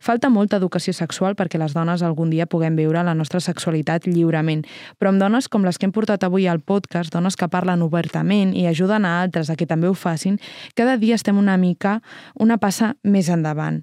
[0.00, 4.64] Falta molta educació sexual perquè les dones algun dia puguem viure la nostra sexualitat lliurement.
[4.98, 8.54] Però amb dones com les que hem portat avui al podcast, dones que parlen obertament
[8.54, 10.38] i ajuden a altres a que també ho facin,
[10.74, 12.00] cada dia estem una mica
[12.34, 13.82] una passa més endavant.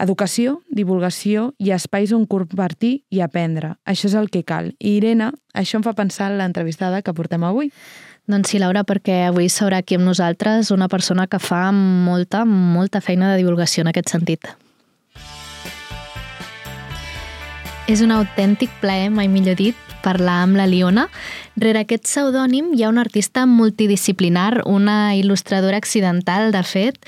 [0.00, 3.74] Educació, divulgació i espais on compartir i aprendre.
[3.84, 4.72] Això és el que cal.
[4.78, 7.72] I Irene, això em fa pensar en l'entrevistada que portem avui.
[8.28, 13.00] Doncs sí, Laura, perquè avui s'haurà aquí amb nosaltres una persona que fa molta, molta
[13.00, 14.50] feina de divulgació en aquest sentit.
[17.90, 21.08] És un autèntic plaer, mai millor dit, parlar amb la Liona.
[21.60, 27.00] Rere aquest pseudònim hi ha una artista multidisciplinar, una il·lustradora accidental, de fet,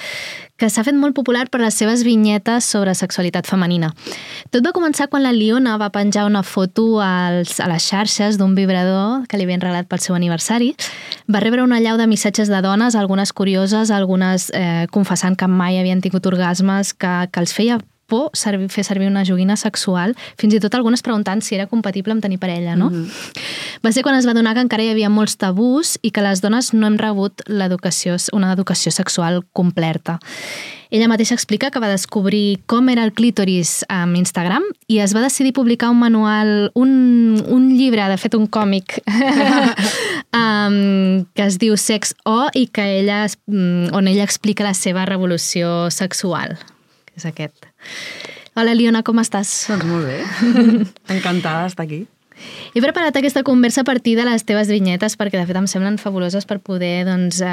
[0.63, 3.91] que s'ha fet molt popular per les seves vinyetes sobre sexualitat femenina.
[4.55, 8.55] Tot va començar quan la Liona va penjar una foto als, a les xarxes d'un
[8.55, 10.71] vibrador que li havien regalat pel seu aniversari.
[11.27, 15.81] Va rebre una llau de missatges de dones, algunes curioses, algunes eh, confessant que mai
[15.81, 17.81] havien tingut orgasmes, que, que els feia
[18.13, 22.13] por servir, fer servir una joguina sexual, fins i tot algunes preguntant si era compatible
[22.13, 22.91] amb tenir parella, no?
[22.91, 23.41] Mm -hmm.
[23.87, 26.43] Va ser quan es va donar que encara hi havia molts tabús i que les
[26.43, 30.21] dones no hem rebut l'educació, una educació sexual completa.
[30.91, 35.23] Ella mateixa explica que va descobrir com era el clítoris amb Instagram i es va
[35.23, 39.01] decidir publicar un manual, un, un llibre, de fet un còmic,
[40.43, 45.07] um, que es diu Sex O i que ella, mm, on ella explica la seva
[45.09, 46.59] revolució sexual.
[47.17, 47.72] És aquest.
[48.55, 49.53] Hola, Liona, com estàs?
[49.71, 50.19] Doncs molt bé.
[51.17, 52.05] Encantada d'estar aquí.
[52.75, 55.99] He preparat aquesta conversa a partir de les teves vinyetes perquè de fet em semblen
[56.01, 57.49] fabuloses per poder doncs, eh,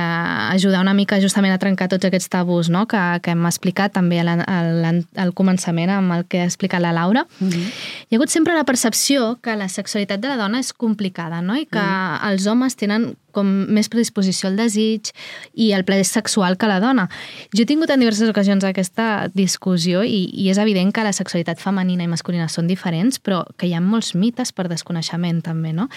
[0.55, 2.85] ajudar una mica justament a trencar tots aquests tabús no?
[2.89, 6.93] que, que hem explicat també al, al, al començament amb el que ha explicat la
[6.95, 7.25] Laura.
[7.39, 7.71] Mm -hmm.
[8.09, 11.55] Hi ha hagut sempre la percepció que la sexualitat de la dona és complicada no?
[11.55, 12.29] i que mm.
[12.31, 15.11] els homes tenen com més predisposició al desig
[15.53, 17.07] i al plaer sexual que la dona.
[17.55, 21.61] Jo he tingut en diverses ocasions aquesta discussió i, i és evident que la sexualitat
[21.61, 25.89] femenina i masculina són diferents, però que hi ha molts mites per desconeixement també, no?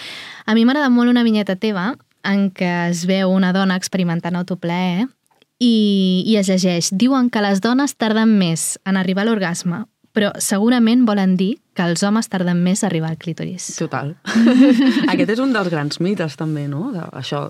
[0.46, 1.92] A mi m'agrada molt una vinyeta teva
[2.22, 5.08] en què es veu una dona experimentant autoplaer
[5.62, 6.92] i, i es llegeix.
[6.94, 11.84] Diuen que les dones tarden més en arribar a l'orgasme, però segurament volen dir que
[11.88, 13.70] els homes tarden més a arribar al clítoris.
[13.78, 14.14] Total.
[15.12, 16.90] Aquest és un dels grans mites, també, no?
[16.92, 17.46] De, això,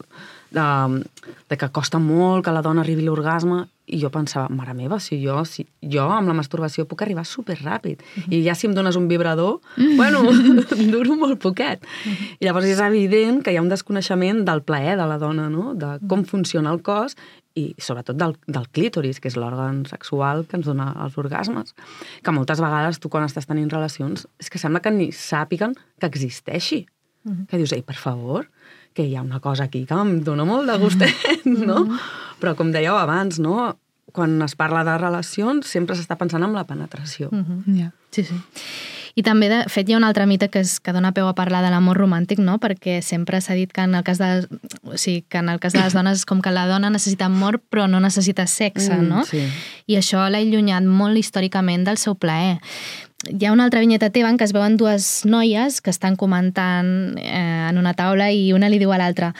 [0.54, 1.02] de,
[1.50, 5.00] de que costa molt que la dona arribi a l'orgasme i jo pensava, mare meva,
[5.02, 8.30] si jo, si jo amb la masturbació puc arribar super ràpid uh -huh.
[8.30, 9.60] i ja si em dones un vibrador,
[9.96, 10.22] bueno,
[10.94, 11.82] duro molt poquet.
[11.82, 12.36] -huh.
[12.38, 15.74] I llavors és evident que hi ha un desconeixement del plaer de la dona, no?
[15.74, 17.16] de com funciona el cos
[17.58, 21.74] i sobretot del, del clítoris, que és l'òrgan sexual que ens dona els orgasmes.
[22.24, 26.08] Que moltes vegades tu quan estàs tenint relacions és que sembla que ni sàpiguen que
[26.08, 26.86] existeixi.
[27.24, 27.46] Uh -huh.
[27.46, 28.48] Que dius, ei, per favor,
[28.94, 31.86] que hi ha una cosa aquí que em dona molt de gustet, no?
[32.40, 33.78] Però com dèieu abans, no?
[34.12, 37.28] Quan es parla de relacions sempre s'està pensant en la penetració.
[37.30, 37.76] Mm -hmm.
[37.76, 37.92] yeah.
[38.10, 38.34] Sí, sí.
[39.14, 41.34] I també, de fet, hi ha un altre mite que, és, que dona peu a
[41.36, 42.58] parlar de l'amor romàntic, no?
[42.62, 44.46] Perquè sempre s'ha dit que en el cas de,
[44.88, 47.26] o sigui, que en el cas de les dones és com que la dona necessita
[47.28, 49.24] amor però no necessita sexe, Mm, no?
[49.28, 49.42] sí.
[49.86, 52.58] I això l'ha allunyat molt històricament del seu plaer.
[53.28, 57.16] Hi ha una altra vinyeta teva en què es veuen dues noies que estan comentant
[57.18, 59.34] eh, en una taula i una li diu a l'altra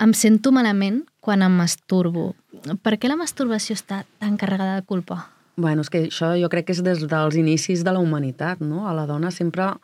[0.00, 2.34] em sento malament quan em masturbo.
[2.82, 5.26] Per què la masturbació està tan carregada de culpa?
[5.60, 8.86] Bueno, és que això jo crec que és des dels inicis de la humanitat, no?
[8.88, 9.74] A la dona sempre...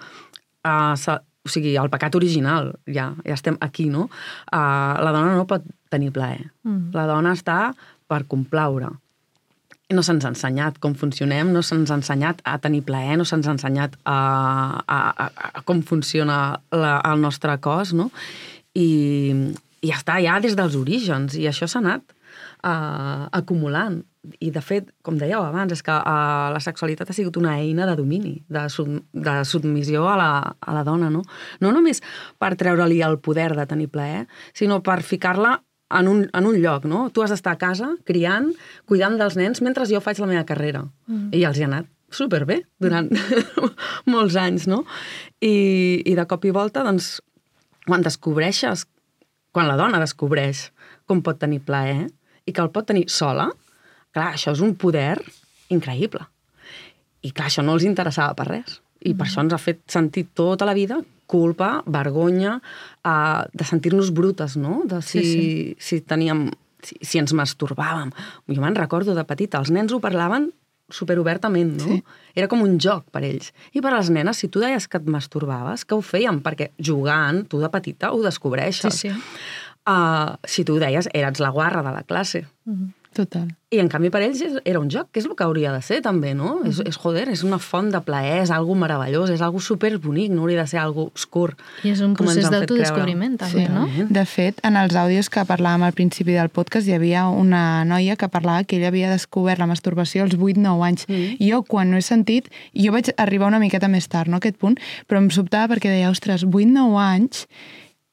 [0.67, 4.09] Uh, sa, o sigui, el pecat original, ja, ja estem aquí, no?
[4.51, 6.49] Uh, la dona no pot tenir plaer.
[6.67, 6.91] Mm.
[6.97, 7.59] La dona està
[8.11, 8.91] per complaure.
[9.95, 13.47] No se'ns ha ensenyat com funcionem, no se'ns ha ensenyat a tenir plaer, no se'ns
[13.47, 14.17] ha ensenyat a,
[14.83, 15.29] a, a,
[15.61, 18.09] a com funciona la, el nostre cos, no?
[18.75, 18.89] I,
[19.87, 22.03] i està, ja des dels orígens, i això s'ha anat
[22.67, 24.03] uh, acumulant.
[24.41, 27.87] I, de fet, com dèieu abans, és que uh, la sexualitat ha sigut una eina
[27.89, 31.23] de domini, de, sub, de submissió a la, a la dona, no?
[31.63, 32.03] No només
[32.41, 35.57] per treure-li el poder de tenir plaer, sinó per ficar-la
[35.97, 37.07] en un, en un lloc, no?
[37.15, 38.51] Tu has d'estar a casa, criant,
[38.91, 40.83] cuidant dels nens, mentre jo faig la meva carrera.
[41.07, 41.31] Mm.
[41.37, 43.11] I els hi ha anat superbé durant
[44.13, 44.83] molts anys, no?
[45.41, 47.17] I, I de cop i volta, doncs,
[47.87, 48.87] quan descobreixes,
[49.55, 50.71] quan la dona descobreix
[51.07, 52.09] com pot tenir plaer
[52.47, 53.49] i que el pot tenir sola,
[54.17, 55.19] clar, això és un poder
[55.75, 56.25] increïble.
[57.27, 58.81] I clar, això no els interessava per res.
[59.07, 62.61] I per això ens ha fet sentir tota la vida culpa, vergonya,
[63.03, 64.85] uh, de sentir-nos brutes, no?
[64.87, 66.49] De si, Sí, sí, si teníem...
[66.87, 68.13] Si, si ens masturbàvem.
[68.53, 70.53] Jo me'n recordo de petita, els nens ho parlaven
[70.93, 71.97] superobertament, no?
[71.97, 72.03] Sí.
[72.39, 73.51] Era com un joc per ells.
[73.75, 76.39] I per les nenes, si tu deies que et masturbaves, que ho feien?
[76.45, 79.01] Perquè jugant, tu de petita ho descobreixes.
[79.01, 79.33] Sí, sí.
[79.87, 82.45] Uh, si tu deies, eres la guarra de la classe.
[83.17, 83.49] Total.
[83.73, 86.03] I en canvi per ells era un joc, que és el que hauria de ser
[86.05, 86.59] també, no?
[86.69, 90.45] és, és, joder, és una font de plaer, és algo meravellós, és algo superbonic, no
[90.45, 91.55] hauria de ser algo obscur.
[91.81, 93.87] I és un procés d'autodescobriment, també, no?
[94.13, 98.19] De fet, en els àudios que parlàvem al principi del podcast hi havia una noia
[98.21, 101.09] que parlava que ella havia descobert la masturbació als 8-9 anys.
[101.09, 101.41] Mm.
[101.49, 104.61] Jo, quan no he sentit, jo vaig arribar una miqueta més tard, no, a aquest
[104.61, 104.77] punt,
[105.09, 107.47] però em sobtava perquè deia, ostres, 8-9 anys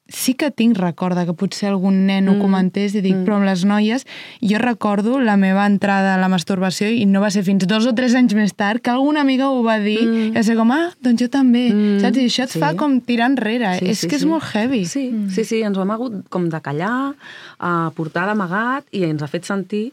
[0.08, 2.34] sí que tinc record de que potser algun nen mm.
[2.34, 3.24] ho comentés i dic, mm.
[3.24, 4.04] però amb les noies
[4.44, 7.94] jo recordo la meva entrada a la masturbació i no va ser fins dos o
[7.96, 10.26] tres anys més tard que alguna amiga ho va dir mm.
[10.28, 12.02] i va ser com, ah, doncs jo també mm.
[12.04, 12.20] saps?
[12.20, 12.60] I això et Sí.
[12.60, 14.28] fa com tirar enrere Sí, és sí, que és sí.
[14.28, 15.30] molt heavy Sí, mm.
[15.32, 17.14] sí, sí, ens ho hem hagut com de callar,
[17.58, 19.86] a portar d'amagat i ens ha fet sentir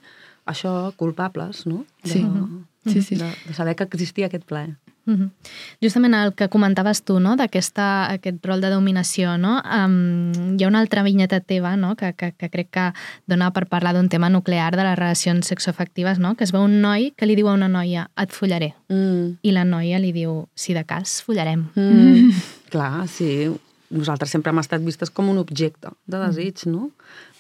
[0.45, 1.85] això culpables, no?
[2.03, 2.25] De, Sí.
[2.83, 3.15] Sí, sí.
[3.15, 4.75] De, de saber que existia aquest plaer.
[5.05, 5.29] Mm -hmm.
[5.81, 9.61] Justament el que comentaves tu, no?, d'aquesta aquest rol de dominació, no?
[9.65, 12.93] Um, hi ha una altra vinyeta teva, no?, que, que, que crec que
[13.25, 16.81] dona per parlar d'un tema nuclear de les relacions sexoafectives, no?, que es veu un
[16.81, 18.75] noi que li diu a una noia, et follaré.
[18.89, 19.39] Mm.
[19.41, 21.69] I la noia li diu, si de cas, follarem.
[21.75, 22.31] Mm.
[22.69, 23.51] Clar, sí.
[23.91, 26.89] Nosaltres sempre hem estat vistes com un objecte de desig, no?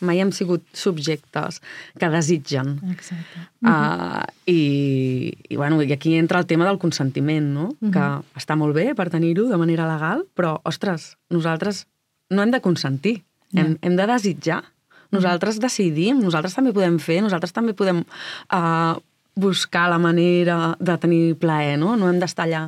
[0.03, 1.61] Mai hem sigut subjectes
[1.99, 2.73] que desitgen.
[2.91, 3.45] Exacte.
[3.63, 7.69] Uh, i, i, bueno, i aquí entra el tema del consentiment, no?
[7.79, 7.93] Mhm.
[7.95, 11.85] Que està molt bé per tenir-ho de manera legal, però, ostres, nosaltres
[12.29, 13.21] no hem de consentir,
[13.53, 14.63] hem, hem de desitjar.
[15.11, 18.95] Nosaltres decidim, nosaltres també podem fer, nosaltres també podem uh,
[19.35, 21.97] buscar la manera de tenir plaer, no?
[21.99, 22.61] No hem d'estar allà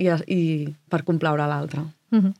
[0.00, 0.40] i, i
[0.88, 1.84] per complaure l'altre.
[2.10, 2.32] Mhm.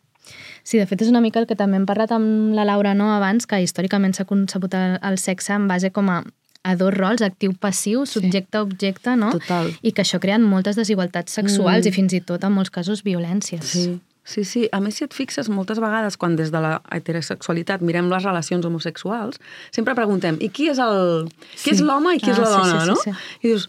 [0.70, 3.08] Sí, de fet és una mica el que també hem parlat amb la Laura no,
[3.16, 6.20] abans, que històricament s'ha concebut el, sexe en base com a,
[6.62, 9.32] a dos rols, actiu-passiu, subjecte-objecte, no?
[9.34, 9.72] Total.
[9.82, 11.88] I que això crea moltes desigualtats sexuals Mm.
[11.88, 13.64] i fins i tot, en molts casos, violències.
[13.66, 14.68] Sí, sí, sí.
[14.70, 18.64] A més, si et fixes, moltes vegades, quan des de la heterosexualitat mirem les relacions
[18.64, 19.40] homosexuals,
[19.74, 21.26] sempre preguntem, i qui és el...
[21.56, 21.70] Qui Sí.
[21.74, 22.96] és l'home i qui Ah, és la sí, dona, sí, sí, no?
[23.02, 23.10] sí.
[23.42, 23.68] I dius,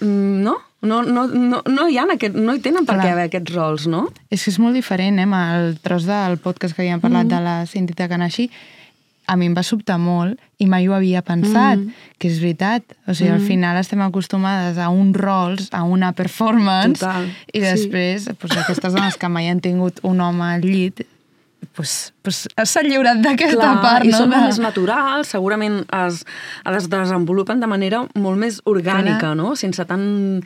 [0.00, 3.04] mm, no, no, no, no, no hi ha aquest, no hi tenen per Clar.
[3.06, 4.06] què haver aquests rols, no?
[4.30, 5.26] És que és molt diferent, eh?
[5.28, 7.34] amb el tros del podcast que havíem parlat mm.
[7.34, 8.50] de la Cinti Takanashi,
[9.26, 11.94] a mi em va sobtar molt i mai ho havia pensat, Mm.
[12.18, 12.82] que és veritat.
[13.08, 13.46] O sigui, al Mm.
[13.46, 17.64] final estem acostumades a uns rols, a una performance, Total, i sí.
[17.64, 21.06] després pues, aquestes dones que mai han tingut un home al llit
[21.74, 24.18] pues, pues, s'ha lliurat d'aquesta part, i no?
[24.22, 26.24] són De- més naturals, segurament es,
[26.70, 29.36] es desenvolupen de manera molt més orgànica, Clar.
[29.36, 29.54] no?
[29.56, 30.44] Sense tant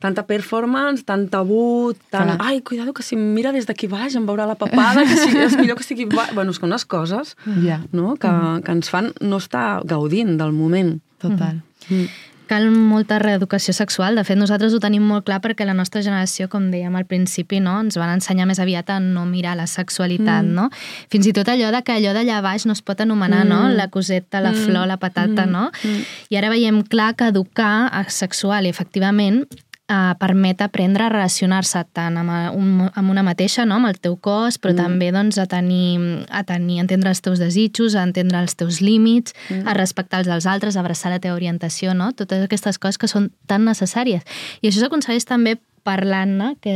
[0.00, 2.30] tanta performance, tant tabú, tant...
[2.30, 2.38] Clar.
[2.40, 5.34] Ai, cuidado, que si em mira des d'aquí baix em veurà la papada, que si,
[5.36, 6.06] és millor que estigui.
[6.08, 7.82] Bueno, és que unes coses Ja.
[7.92, 8.14] no?
[8.16, 8.30] que,
[8.64, 10.94] que ens fan no estar gaudint del moment.
[11.20, 11.60] Total.
[11.90, 12.06] Mm.
[12.50, 14.16] Cal molta reeducació sexual.
[14.18, 17.60] De fet, nosaltres ho tenim molt clar perquè la nostra generació, com dèiem al principi,
[17.62, 20.54] no, ens van ensenyar més aviat a no mirar la sexualitat, Mm.
[20.58, 20.64] no?
[21.12, 23.68] Fins i tot allò de que allò d'allà baix no es pot anomenar, no?
[23.68, 23.76] Mm.
[23.76, 24.64] La coseta, la Mm.
[24.66, 25.50] flor, la patata, Mm.
[25.52, 25.70] no?
[25.84, 26.02] Mm.
[26.30, 29.46] I ara veiem clar que educar a sexual i efectivament
[29.90, 33.74] eh, permet aprendre a relacionar-se tant amb, a- un, amb una mateixa, no?
[33.80, 34.76] amb el teu cos, però Mm.
[34.84, 38.80] també doncs, a, tenir, a tenir, a entendre els teus desitjos, a entendre els teus
[38.80, 39.66] límits, Mm.
[39.66, 42.12] a respectar els dels altres, a abraçar la teva orientació, no?
[42.12, 44.22] totes aquestes coses que són tan necessàries.
[44.62, 46.70] I això s'aconsegueix també parlant-ne, que,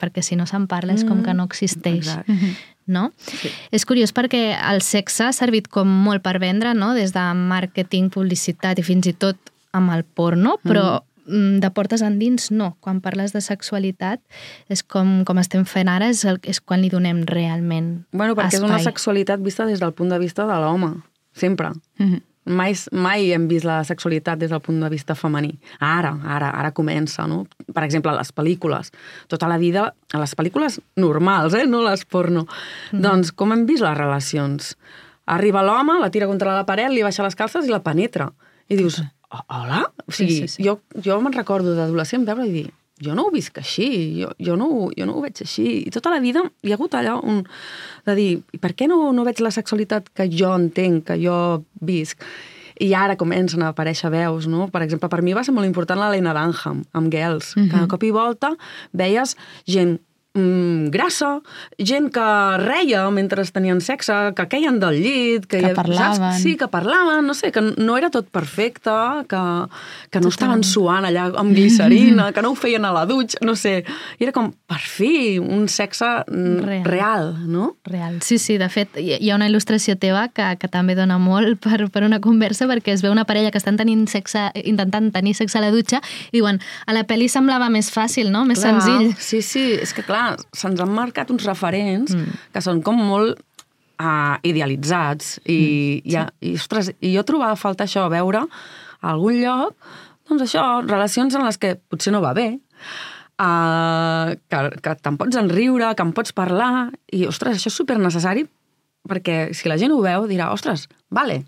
[0.00, 1.24] perquè si no se'n parla és com Mm.
[1.24, 2.06] que no existeix.
[2.06, 2.32] Exacte.
[2.88, 3.12] No?
[3.18, 3.50] Sí.
[3.70, 6.94] És curiós perquè el sexe ha servit com molt per vendre, no?
[6.94, 9.36] des de màrqueting, publicitat i fins i tot
[9.76, 11.07] amb el porno, però mm.
[11.28, 12.76] De portes endins no.
[12.80, 14.20] Quan parles de sexualitat
[14.68, 18.54] és com, com estem fent ara, és, el, és quan li donem realment Bueno, perquè
[18.56, 18.64] espai.
[18.64, 20.94] és una sexualitat vista des del punt de vista de l'home,
[21.32, 21.70] sempre.
[21.98, 22.22] Mhm.
[22.48, 25.58] Mai, mai hem vist la sexualitat des del punt de vista femení.
[25.84, 27.42] Ara, ara, ara comença, no?
[27.74, 28.88] Per exemple, les pel·lícules.
[29.28, 31.66] Tota la vida, a les pel·lícules normals, eh?
[31.66, 32.46] no les porno.
[32.92, 33.02] Mhm.
[33.02, 34.78] Doncs com hem vist les relacions?
[35.26, 38.32] Arriba l'home, la tira contra la paret, li baixa les calces i la penetra.
[38.70, 39.92] I dius, "Oh, hola?
[40.06, 40.62] O Sí, sigui, sí, sí.
[40.64, 42.66] jo, jo me'n recordo d'adolescent veure i dir,
[43.04, 43.88] jo no ho visc així,
[44.22, 45.84] jo, jo, no, jo no ho veig així.
[45.86, 47.44] I tota la vida hi ha hagut allò un,
[48.06, 51.64] de dir, "I per què no, no veig la sexualitat que jo entenc, que jo
[51.80, 52.18] visc?
[52.80, 54.68] I ara comencen a aparèixer veus, no?
[54.68, 57.80] Per exemple, per mi va ser molt important l'Helena Dunham, amb Girls, que Mhm.
[57.82, 58.56] de cop i volta
[58.92, 59.36] veies
[59.66, 60.00] gent
[60.38, 61.40] mm, grassa,
[61.78, 62.26] gent que
[62.62, 66.16] reia mentre tenien sexe, que queien del llit, que, Que parlaven.
[66.22, 66.42] Saps?
[66.42, 68.94] Sí, que parlaven, no sé, que no era tot perfecte,
[69.28, 69.42] que,
[70.10, 73.56] que no estaven suant allà amb glicerina, que no ho feien a la dutxa, no
[73.58, 73.82] sé.
[74.18, 76.84] I era com, per fi, un sexe mm, Real.
[76.84, 77.76] real, no?
[77.88, 78.20] Real.
[78.22, 81.88] Sí, sí, de fet, hi ha una il·lustració teva que, que també dona molt per,
[81.92, 85.58] per una conversa perquè es veu una parella que estan tenint sexe, intentant tenir sexe
[85.58, 88.44] a la dutxa i diuen, a la pel·li semblava més fàcil, no?
[88.48, 89.14] Més Clar, senzill.
[89.18, 92.40] Sí, sí, és que clar, se'ns han marcat uns referents mm.
[92.54, 96.16] que són com molt uh, idealitzats i, mm, sí.
[96.16, 99.92] i, i, ostres, i jo trobava a faltar això, veure a algun lloc,
[100.28, 102.48] doncs això, relacions en les que potser no va bé,
[103.38, 107.98] uh, que, que te'n pots enriure, que en pots parlar, i ostres, això és super
[108.00, 108.46] necessari
[109.08, 111.42] perquè si la gent ho veu dirà, ostres, vale,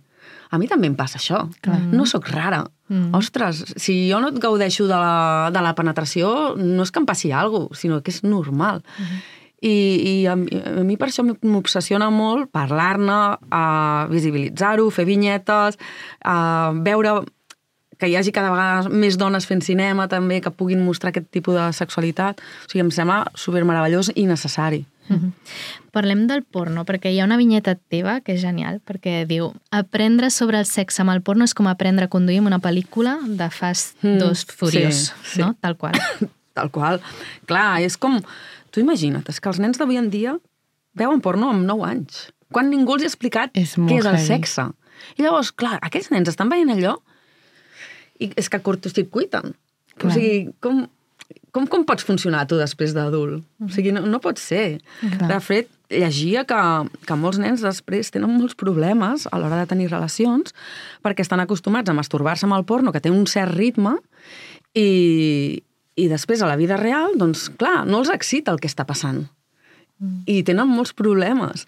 [0.50, 1.80] a mi també em passa això, Clar.
[1.92, 2.64] no sóc rara.
[2.90, 3.12] Mm.
[3.14, 7.06] Ostres, si jo no et gaudeixo de la, de la penetració, no és que em
[7.06, 8.82] passi alguna cosa, sinó que és normal.
[9.62, 13.18] I, i a, mi- a mi per això m'obsessiona molt parlar-ne,
[13.52, 13.64] a
[14.10, 15.76] visibilitzar-ho, fer vinyetes,
[16.24, 17.20] a veure
[18.00, 21.54] que hi hagi cada vegada més dones fent cinema també, que puguin mostrar aquest tipus
[21.58, 22.40] de sexualitat.
[22.40, 24.86] O sigui, em sembla supermeravellós i necessari.
[25.10, 25.32] Mhm.
[25.92, 30.30] Parlem del porno, perquè hi ha una vinyeta teva que és genial, perquè diu aprendre
[30.30, 33.48] sobre el sexe amb el porno és com aprendre a conduir amb una pel·lícula de
[33.50, 34.94] Fast Mm, dos Furiós,
[35.24, 35.40] sí, sí.
[35.42, 35.54] no?
[35.60, 35.94] Tal qual.
[36.54, 37.00] Tal qual.
[37.46, 38.20] Clar, és com...
[38.70, 40.36] Tu imagina't, és que els nens d'avui en dia
[40.94, 44.26] veuen porno amb 9 anys, quan ningú els ha explicat És què és el heavy.
[44.26, 44.68] sexe.
[45.18, 46.96] I llavors, clar, aquells nens estan veient allò
[48.20, 49.54] i és que cortocircuiten.
[49.96, 50.12] O Clar.
[50.14, 50.84] sigui, com,
[51.52, 53.42] com, com pots funcionar tu després d'adult?
[53.64, 54.80] O sigui, no, no pot ser.
[55.00, 55.28] Clar.
[55.32, 56.60] De fet, llegia que,
[57.06, 60.54] que molts nens després tenen molts problemes a l'hora de tenir relacions
[61.02, 63.96] perquè estan acostumats a masturbar-se amb el porno, que té un cert ritme,
[64.78, 65.62] i,
[65.98, 69.24] i després a la vida real, doncs clar, no els excita el que està passant.
[70.30, 71.66] I tenen molts problemes.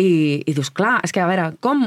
[0.00, 1.82] I, i dius, clar, és que a veure, com,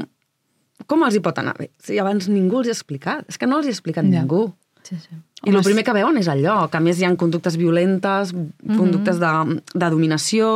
[0.86, 1.72] com els hi pot anar bé?
[1.82, 3.24] Si abans ningú els hi ha explicat.
[3.32, 4.20] És que no els hi ha explicat Ja.
[4.20, 4.44] ningú.
[4.86, 5.18] Sí, sí.
[5.46, 8.34] I el primer que veuen és allò, que a més hi ha conductes violentes,
[8.66, 9.32] conductes de,
[9.72, 10.50] de dominació,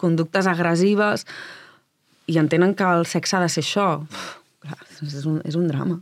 [0.00, 1.22] conductes agressives,
[2.26, 3.86] i entenen que el sexe ha de ser això.
[4.02, 4.26] Uf,
[4.64, 6.00] clar, és, un, és un drama.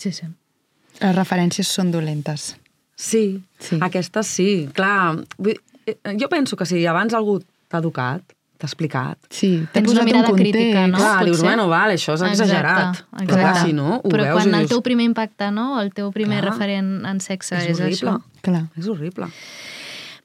[0.00, 0.30] Sí, sí.
[1.00, 2.54] Les referències són dolentes.
[2.96, 3.78] Sí, sí.
[3.84, 4.50] aquestes sí.
[4.76, 5.56] Clar, vull,
[5.86, 9.18] eh, jo penso que si abans algú t'ha educat, t'ha explicat...
[9.32, 10.98] Sí, Tens una mirada crítica, no?
[11.00, 11.48] Clar, dius, Potser.
[11.48, 13.00] bueno, vale, això és exagerat.
[13.00, 14.74] Exacte, Però clar, si no, ho Però veus quan i el dius...
[14.76, 15.80] teu primer impacte, no?
[15.80, 16.52] El teu primer Clar.
[16.52, 18.10] referent en sexe és, és horrible.
[18.20, 18.42] això.
[18.44, 18.64] Clar.
[18.78, 19.30] És horrible.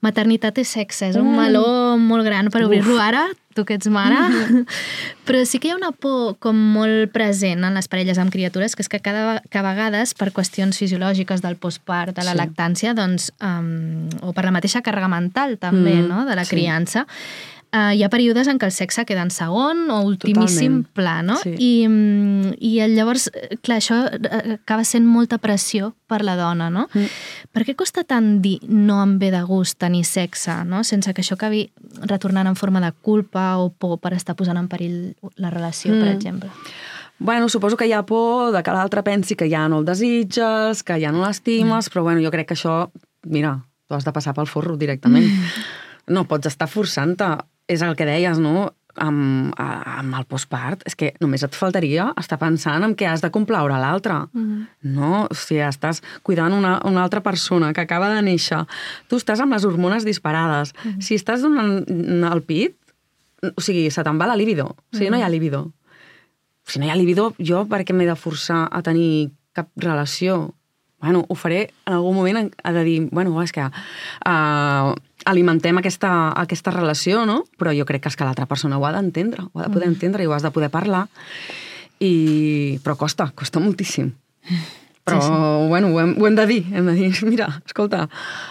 [0.06, 1.40] Maternitat i sexe és un Mm.
[1.40, 3.26] meló molt gran per obrir-lo ara.
[3.56, 4.18] tu que ets mare,
[5.26, 8.76] però sí que hi ha una por com molt present en les parelles amb criatures,
[8.76, 12.38] que és que cada que a vegades, per qüestions fisiològiques del postpart, de la Sí.
[12.42, 16.50] lactància, doncs, um, o per la mateixa càrrega mental també, Mm, no?, de la sí.
[16.52, 17.08] criança,
[17.76, 20.86] Uh, hi ha períodes en què el sexe queda en segon o ultimíssim Totalment.
[20.96, 21.36] pla, no?
[21.42, 21.52] Sí.
[21.60, 26.38] I, mm, I eh, llavors, eh, clar, això eh, acaba sent molta pressió per la
[26.40, 26.86] dona, no?
[26.94, 27.10] Mm.
[27.52, 30.86] Per què costa tant dir no em ve de gust tenir sexe, no?
[30.88, 31.66] Sense que això acabi
[32.08, 36.00] retornant en forma de culpa o por per estar posant en perill la relació, mm.
[36.00, 36.16] per Mm.
[36.16, 36.50] exemple?
[37.20, 40.84] Bueno, suposo que hi ha por de que l'altre pensi que ja no el desitges,
[40.84, 42.90] que ja no l'estimes, però bueno, jo crec que això,
[43.24, 45.28] mira, tu has de passar pel forro directament.
[46.08, 47.26] No pots estar forçant-te.
[47.68, 48.74] És el que deies, no?
[48.96, 53.20] Amb, a- amb el postpart, és que només et faltaria estar pensant en què has
[53.22, 54.22] de complaure l'altre.
[54.32, 54.62] Mm.
[54.96, 58.62] No, o sigui, estàs cuidant una, una altra persona que acaba de néixer.
[59.10, 60.72] Tu estàs amb les hormones disparades.
[60.86, 61.02] Mhm.
[61.02, 61.84] Si estàs donant
[62.32, 62.78] el pit,
[63.44, 64.68] o sigui, se te'n va la libido.
[64.78, 65.32] O sigui, no hi ha Mhm.
[65.34, 65.74] libido.
[66.66, 70.56] Si no hi ha libido, jo per què m'he de forçar a tenir cap relació?
[71.02, 74.96] Bueno, ho faré en algun moment, en- ha de dir, bueno, és que uh,
[75.26, 77.44] alimentem aquesta, aquesta relació, no?
[77.58, 79.88] Però jo crec que és que l'altra persona ho ha d'entendre, ho ha de poder
[79.90, 79.94] Mm.
[79.94, 81.08] entendre i ho has de poder parlar.
[82.00, 82.80] I...
[82.84, 84.12] Però costa, costa moltíssim.
[85.06, 85.68] Però, Sí, sí.
[85.70, 88.08] bueno, ho hem, ho hem de dir, hem de dir, mira, escolta,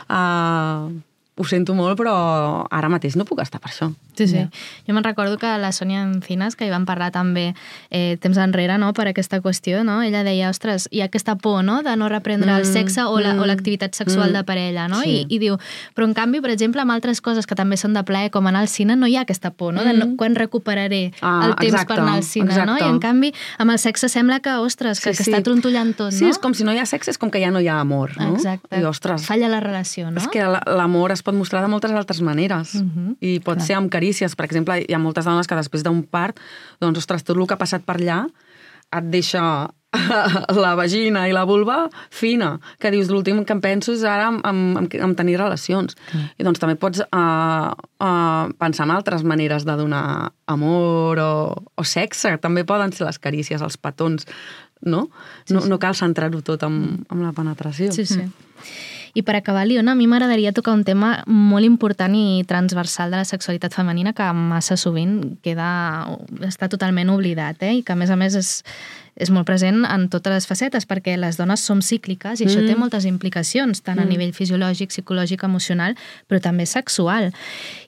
[0.09, 0.91] uh,
[1.37, 3.91] ho sento molt, però ara mateix no puc estar per això.
[4.17, 4.45] Sí, sí.
[4.87, 7.55] Jo me'n recordo que la Sònia Encinas, que hi van parlar també
[7.91, 10.03] eh, temps enrere no, per aquesta qüestió, no?
[10.03, 11.83] ella deia, ostres, hi ha aquesta por no?
[11.83, 14.45] de no reprendre mm, el Mm, sexe o la- o mm, l'activitat sexual mm, de
[14.45, 15.01] parella, no?
[15.03, 15.27] sí.
[15.29, 15.57] I, I diu,
[15.95, 18.61] però en canvi, per exemple, amb altres coses que també són de plaer, com anar
[18.61, 19.83] al cine, no hi ha aquesta por, no?
[19.85, 20.17] De no, Mm.
[20.17, 22.51] quan recuperaré Ah, el temps exacte, per anar al cine, no?
[22.53, 22.85] exacte.
[22.85, 26.25] I en canvi, amb el sexe sembla que, ostres, que, que està trontollant tot, Sí,
[26.25, 26.31] no?
[26.31, 28.13] és com si no hi ha sexe, és com que ja no hi ha amor,
[28.19, 28.35] no?
[28.35, 28.79] Exacte.
[28.81, 30.21] I, ostres, Falla la relació, no?
[30.21, 32.75] és que la- l'amor es pot mostrar de moltes altres maneres.
[32.77, 33.17] Mhm.
[33.21, 33.67] I pot Clar.
[33.67, 34.37] ser amb carícies.
[34.37, 36.41] Per exemple, hi ha moltes dones que després d'un part,
[36.81, 38.25] doncs, ostres, tot el que ha passat per allà
[38.95, 39.71] et deixa
[40.65, 44.41] la vagina i la vulva fina, que dius, l'últim que em penso és ara en,
[44.45, 45.97] en, en, en tenir relacions.
[46.39, 51.35] I doncs també pots uh, uh, pensar en altres maneres de donar amor o,
[51.75, 52.37] o sexe.
[52.43, 54.27] També poden ser les carícies, els petons,
[54.83, 55.09] no?
[55.47, 55.73] Sí, no, sí.
[55.73, 57.95] no cal centrar-ho tot amb, amb la penetració.
[57.95, 58.29] Sí, sí.
[59.15, 63.21] I per acabar, Liona, a mi m'agradaria tocar un tema molt important i transversal de
[63.21, 65.69] la sexualitat femenina que massa sovint queda,
[66.43, 67.77] està totalment oblidat, eh?
[67.79, 68.51] i que a més a més és,
[69.15, 72.67] és molt present en totes les facetes, perquè les dones som cícliques i això Mm.
[72.67, 74.09] té moltes implicacions, tant a Mm.
[74.09, 75.95] nivell fisiològic, psicològic, emocional,
[76.29, 77.31] però també sexual.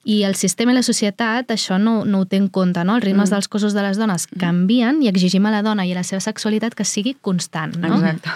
[0.04, 2.94] I el sistema i la societat això no, no ho té en compte, no?
[2.94, 3.34] Els ritmes Mm.
[3.34, 6.20] dels cossos de les dones canvien i exigim a la dona i a la seva
[6.20, 7.96] sexualitat que sigui constant, no?
[7.96, 8.30] Exacte.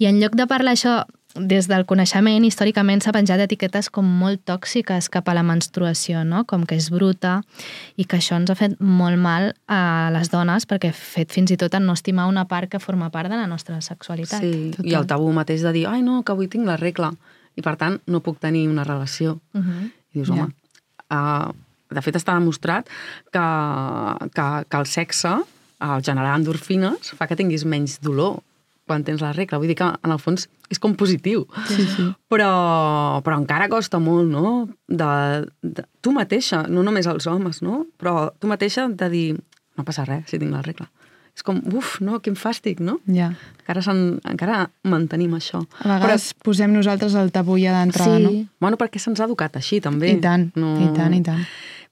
[0.00, 1.04] I en lloc de parlar això
[1.36, 6.44] des del coneixement, històricament s'ha penjat etiquetes com molt tòxiques cap a la menstruació, no?
[6.48, 7.42] com que és bruta,
[7.96, 11.52] i que això ens ha fet molt mal a les dones, perquè ha fet fins
[11.52, 14.40] i tot en no estimar una part que forma part de la nostra sexualitat.
[14.40, 17.12] Sí, i el tabú mateix de dir, ai no, que avui tinc la regla,
[17.58, 19.38] i per tant no puc tenir una relació.
[19.52, 19.84] Uh -huh.
[20.14, 20.48] I dius, home,
[21.12, 21.52] uh,
[21.90, 22.88] de fet està demostrat
[23.30, 23.46] que,
[24.32, 25.36] que, que el sexe,
[25.80, 28.40] el generar endorfines, fa que tinguis menys dolor
[28.88, 29.60] quan tens la regla.
[29.60, 31.46] Vull dir que, en el fons, és com positiu.
[31.70, 32.08] Sí, sí.
[32.32, 32.50] Però,
[33.24, 34.66] però encara costa molt, no?
[34.88, 35.10] De,
[35.62, 37.84] de, tu mateixa, no només els homes, no?
[38.00, 39.26] Però tu mateixa de dir,
[39.78, 40.88] no passa res si tinc la regla.
[41.38, 42.96] És com, uf, no, quin fàstic, no?
[43.14, 43.28] Ja.
[43.60, 43.82] Encara,
[44.26, 45.60] encara mantenim això.
[45.84, 46.48] A vegades Però...
[46.48, 48.24] posem nosaltres el tabú ja d'entrada, sí.
[48.24, 48.32] no?
[48.64, 50.16] Bueno, perquè se'ns ha educat així, també.
[50.16, 51.44] I tant, i tant, i tant.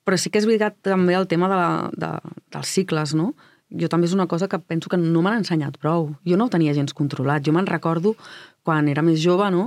[0.06, 2.10] Però sí que és veritat també el tema de la, de,
[2.56, 3.32] dels cicles, no?
[3.70, 6.12] Jo també és una cosa que penso que no m'han ensenyat prou.
[6.24, 7.42] Jo no ho tenia gens controlat.
[7.46, 8.14] Jo me'n recordo,
[8.62, 9.66] quan era més jove, no?,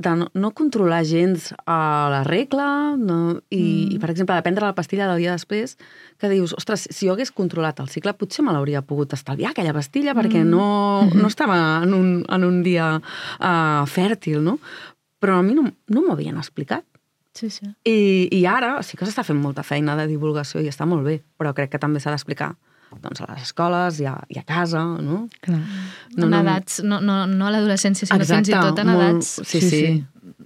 [0.00, 3.34] de no, no controlar gens a la regla no?
[3.52, 3.90] I, mm.
[3.92, 5.74] i, per exemple, de prendre la pastilla del dia després,
[6.16, 9.74] que dius, ostres, si jo hagués controlat el cicle, potser me l'hauria pogut estalviar, aquella
[9.76, 10.48] pastilla, perquè Mm.
[10.48, 11.20] no, Mhm.
[11.20, 14.58] no estava en un, en un dia uh, fèrtil, no?
[15.20, 16.84] Però a mi no, no m'ho havien explicat.
[17.34, 17.66] Sí, sí.
[17.84, 21.20] I, I ara sí que s'està fent molta feina de divulgació i està molt bé,
[21.36, 22.54] però crec que també s'ha d'explicar
[22.98, 25.28] doncs, a les escoles i a, i a casa, no?
[25.44, 25.60] Clar.
[26.16, 29.04] No, en edats, no, no, no a l'adolescència, sinó Exacte, fins i tot en molt,
[29.06, 29.82] edats sí, sí,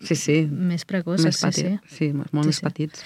[0.05, 0.37] sí, sí.
[0.51, 1.97] més precoces, més sí, petit, sí.
[1.97, 2.67] sí, molt Sí, més sí.
[2.69, 3.05] petits.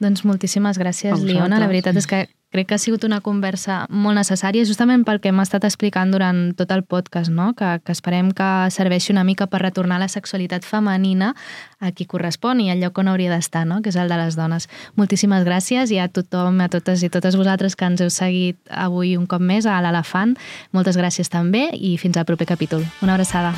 [0.00, 1.60] Doncs moltíssimes gràcies, Liona.
[1.62, 5.32] La veritat és que crec que ha sigut una conversa molt necessària, justament pel que
[5.32, 7.52] m'ha estat explicant durant tot el podcast, no?
[7.54, 11.34] que, que esperem que serveixi una mica per retornar la sexualitat femenina
[11.78, 13.80] a qui correspon i al lloc on hauria d'estar, no?
[13.82, 14.68] que és el de les dones.
[14.98, 19.16] Moltíssimes gràcies i a tothom, a totes i totes vosaltres que ens heu seguit avui
[19.16, 20.36] un cop més a l'Elefant.
[20.74, 22.84] Moltes gràcies també i fins al proper capítol.
[23.02, 23.54] Una abraçada.